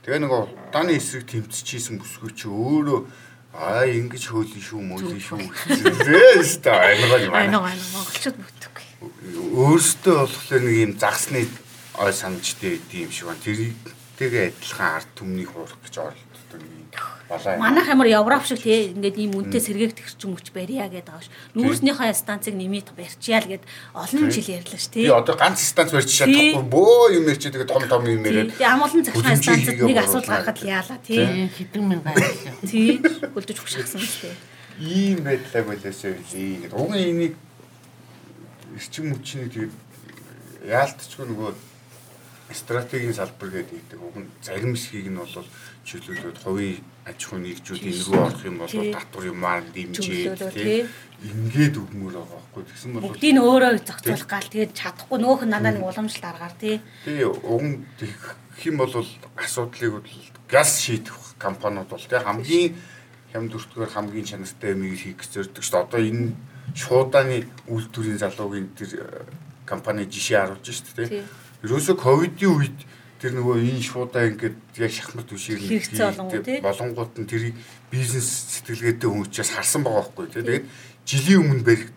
Тэгээ 0.00 0.22
нөгөө 0.24 0.40
удааны 0.70 0.96
эсрэг 0.96 1.28
тэмцчихсэн 1.28 2.00
бүсгүй 2.00 2.32
чи 2.32 2.48
өөрөө 2.48 3.04
Аа 3.56 3.88
ингэж 3.88 4.24
хөөлөн 4.28 4.62
шүү 4.62 4.80
мөлийн 4.84 5.20
шүү. 5.20 5.40
Зээ 6.04 6.44
өстө 6.44 6.70
аймаг 6.76 7.22
юм 7.24 7.32
аа. 7.32 7.40
Аймаг 7.40 7.64
аймаг 7.72 7.88
монголчууд 7.96 8.36
бүтггүй. 8.36 8.84
Өөртөө 9.56 10.16
болохоор 10.20 10.62
нэг 10.62 10.76
юм 10.84 10.92
загсны 11.00 11.48
ой 11.96 12.12
санджтэй 12.12 12.80
юм 13.00 13.10
шиг 13.10 13.32
байна. 13.32 13.40
Тэр 13.40 13.72
тэрнтэйгээ 14.16 14.48
адилхан 14.48 14.90
ард 14.96 15.10
түмнийг 15.12 15.50
хуурах 15.52 15.76
гэж 15.84 15.94
балаа. 16.00 16.25
Манайх 17.28 17.88
ямар 17.88 18.06
Европ 18.06 18.46
шиг 18.46 18.62
тий 18.62 18.94
ингээд 18.94 19.18
ийм 19.18 19.34
үнэтэй 19.34 19.58
сэргээгдэх 19.58 20.14
чинь 20.14 20.38
хүч 20.38 20.54
барья 20.54 20.86
гэдэг 20.86 21.10
ааш. 21.10 21.26
Нүүрснийхээ 21.58 22.14
станцыг 22.14 22.54
нэмээд 22.54 22.94
барьчиал 22.94 23.50
гэд 23.50 23.66
олон 23.98 24.30
жил 24.30 24.46
ярьлаа 24.46 24.78
ш 24.78 24.86
тий. 24.86 25.10
Би 25.10 25.10
одоо 25.10 25.34
ганц 25.34 25.58
станц 25.58 25.90
барьж 25.90 26.06
чадахгүй 26.06 26.62
бөө 26.70 27.18
юм 27.18 27.26
ярьчих 27.26 27.50
тэгээд 27.50 27.66
том 27.66 27.82
том 27.90 28.06
юм 28.06 28.22
яриад. 28.22 28.54
Тэгээ 28.54 28.70
амгалан 28.70 29.02
цахилгаан 29.02 29.42
станцад 29.42 29.74
нэг 29.82 29.98
асуудал 29.98 30.30
гаргахад 30.38 30.58
яалаа 30.62 30.98
тий. 31.02 31.50
Хэдэн 31.50 31.82
мянга 31.82 32.14
байлаа. 32.14 32.54
Тий. 32.62 33.02
Хөлдөж 33.34 33.58
хөшгсөн 33.58 33.98
шүү 34.06 34.30
дээ. 34.30 34.36
Ийм 34.86 35.18
байдлаа 35.26 35.62
болоосоо 35.66 36.14
үлээ 36.14 36.70
гэдэг. 36.70 36.78
Уг 36.78 36.90
нь 36.94 37.02
энийг 37.10 37.34
эрчим 38.78 39.10
хүчний 39.10 39.50
тэгээд 39.50 39.74
яалтчгүй 40.62 41.26
нөгөө 41.26 41.50
стратегийн 42.54 43.18
салбар 43.18 43.50
гэдэг. 43.50 43.98
Уг 43.98 44.14
нь 44.14 44.30
зарим 44.46 44.78
хэсгийг 44.78 45.10
нь 45.10 45.18
бол 45.18 45.32
чөлөөлөд 45.86 46.38
хувийн 46.42 46.82
аж 47.06 47.18
ахуй 47.22 47.38
нэгжүүд 47.38 47.82
энэ 47.86 48.02
рүү 48.02 48.18
орох 48.18 48.42
юм 48.42 48.56
бол 48.58 48.74
татвар 48.74 49.24
юмар 49.30 49.62
дэмжиж 49.70 50.34
тийм 50.50 50.90
ингээд 51.22 51.76
өгмөр 51.78 52.12
байгаа 52.18 52.36
байхгүй. 52.36 52.62
Тэгсэн 52.66 52.90
бол 52.92 53.04
бүгдийг 53.06 53.32
нь 53.32 53.42
өөрөө 53.46 53.72
зохицуулах 53.86 54.28
гал 54.28 54.50
тэгээд 54.50 54.72
чадахгүй 54.74 55.18
нөөх 55.22 55.42
нь 55.46 55.52
надад 55.54 55.78
нэг 55.78 55.86
уламжлалт 55.86 56.26
аргаар 56.26 56.54
тий. 56.58 56.76
Тий 57.06 57.24
уг 57.24 57.62
нь 57.62 57.86
тэгэх 57.96 58.66
юм 58.66 58.76
бол 58.82 58.92
асуудлыг 59.38 60.04
газ 60.50 60.70
шийдэх 60.82 61.38
компаниуд 61.38 61.88
бол 61.88 62.02
тий. 62.02 62.18
Хамгийн 62.18 62.74
хямд 63.32 63.54
өртгөр 63.54 63.90
хамгийн 63.94 64.26
чанартай 64.26 64.74
юм 64.74 64.82
хийх 64.92 65.16
гэж 65.22 65.30
зорддог 65.46 65.64
шүү 65.64 65.72
дээ. 65.72 65.86
Одоо 65.86 66.00
энэ 66.02 66.34
шуудааны 66.74 67.38
үйлдвэрийн 67.70 68.20
залуугийн 68.20 68.68
тэр 68.76 68.90
э, 68.98 69.24
компани 69.64 70.04
жишээ 70.04 70.42
харуулж 70.42 70.66
шүү 70.66 70.94
дээ 71.00 71.08
тий. 71.08 71.24
Ерөөсө 71.64 71.96
ковидын 71.96 72.52
үед 72.52 72.78
тэр 73.26 73.42
нөгөө 73.42 73.58
энэ 73.58 73.82
шуудаа 73.82 74.30
ингээд 74.30 74.54
яг 74.78 74.92
шахмат 74.94 75.26
түшийг 75.26 75.58
болонгууд 76.62 77.18
нь 77.18 77.26
тэрийг 77.26 77.58
бизнес 77.90 78.54
сэтгэлгээтэй 78.54 79.10
хүн 79.10 79.26
учраас 79.26 79.50
харсан 79.50 79.82
байгаа 79.82 80.06
байхгүй 80.06 80.30
тий. 80.30 80.46
Тэгээд 80.46 80.64
жилийн 81.02 81.42
өмнө 81.42 81.90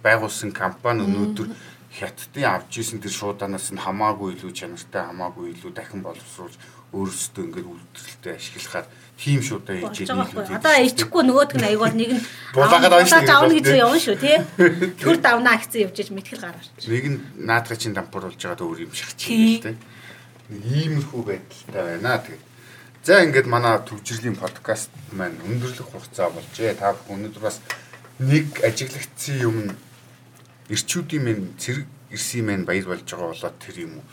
байгуулсан 0.00 0.56
компани 0.56 1.04
өнөөдөр 1.04 1.52
хятадын 1.92 2.48
авч 2.48 2.80
исэн 2.80 3.04
тэр 3.04 3.12
шууданаас 3.12 3.76
нь 3.76 3.82
хамаагүй 3.84 4.40
илүү 4.40 4.56
чанартай 4.56 5.04
хамаагүй 5.04 5.52
илүү 5.52 5.72
дахин 5.76 6.00
боловсруулж 6.00 6.56
өөрөөсөө 6.96 7.44
ингээд 7.44 7.68
үйлдвэрлэлтэд 7.68 8.40
ашиглахаар 8.40 8.86
тийм 9.20 9.40
шуудаа 9.44 9.76
хийж 9.84 10.08
байгаа. 10.08 10.56
Одоо 10.56 10.74
ичихгүй 10.80 11.22
нөгөөдөг 11.28 11.58
нь 11.60 11.68
аяг 11.68 11.80
бол 11.84 11.92
нэг 11.92 12.10
нь 12.16 12.24
булаагаад 12.56 13.04
авна 13.28 13.52
гэж 13.52 13.68
явна 13.68 14.00
шүү 14.00 14.16
тий. 14.16 14.38
Төр 14.96 15.20
давнаа 15.20 15.60
гэсэн 15.60 15.84
явж 15.84 15.96
иж 16.00 16.08
мэтгэл 16.08 16.40
гаргаж. 16.40 16.72
Нэг 16.88 17.04
нь 17.04 17.18
наадга 17.36 17.76
чинь 17.76 17.92
дампууруулж 17.92 18.40
байгаа 18.40 18.64
өөр 18.64 18.88
юм 18.88 18.94
шиг 18.96 19.12
чинь 19.12 19.60
тий 19.60 19.76
иймэрхүү 20.50 21.22
байдалтай 21.22 21.82
байна. 21.98 22.18
Тэгээд 22.18 22.44
за 23.06 23.22
ингээд 23.24 23.46
манай 23.46 23.78
төвжирлийн 23.86 24.36
подкаст 24.36 24.90
маань 25.14 25.38
өндөрлөх 25.46 25.88
хугацаа 25.94 26.30
болжээ. 26.34 26.74
Та 26.74 26.98
өнөөдөр 27.08 27.42
бас 27.42 27.62
нэг 28.18 28.60
ажиглагдсан 28.66 29.36
юм 29.40 29.56
эрчүүдийн 30.68 31.22
мэн 31.22 31.40
цэрэг 31.56 31.86
ирсэн 32.10 32.44
мэн 32.46 32.62
баяр 32.66 32.90
болж 32.90 33.06
байгаа 33.06 33.30
болоод 33.30 33.56
тэр 33.62 33.76
юм 33.86 34.02
уу. 34.02 34.06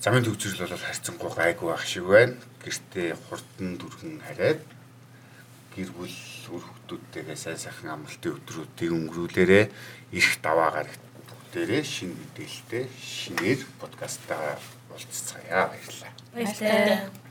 Замын 0.00 0.24
төвжирэл 0.24 0.68
бол 0.68 0.86
харьцангуй 0.86 1.30
гайгүй 1.32 1.68
байх 1.72 1.84
шиг 1.88 2.06
байна. 2.06 2.36
Гэртээ 2.60 3.16
хурдан 3.26 3.80
дүрхэн 3.80 4.20
хараад 4.20 4.60
гэр 5.72 5.90
бүл 5.96 6.16
үр 6.52 6.60
хүүхдүүдтэйгээ 6.60 7.38
сайн 7.40 7.56
сайхан 7.56 7.96
амралтын 7.96 8.36
өдрүүдийг 8.36 8.92
өнгөрүүлээрэ 8.92 9.60
их 10.12 10.28
даваагаар 10.44 10.90
бүгдээрээ 11.28 11.82
шинэ 11.82 12.12
мэдээлэлтэй 12.12 12.84
шинээр 13.00 13.60
подкастаа 13.80 14.60
уулзцаая 14.92 15.66
баярлалаа. 15.70 16.12
Баярлалаа. 16.34 17.21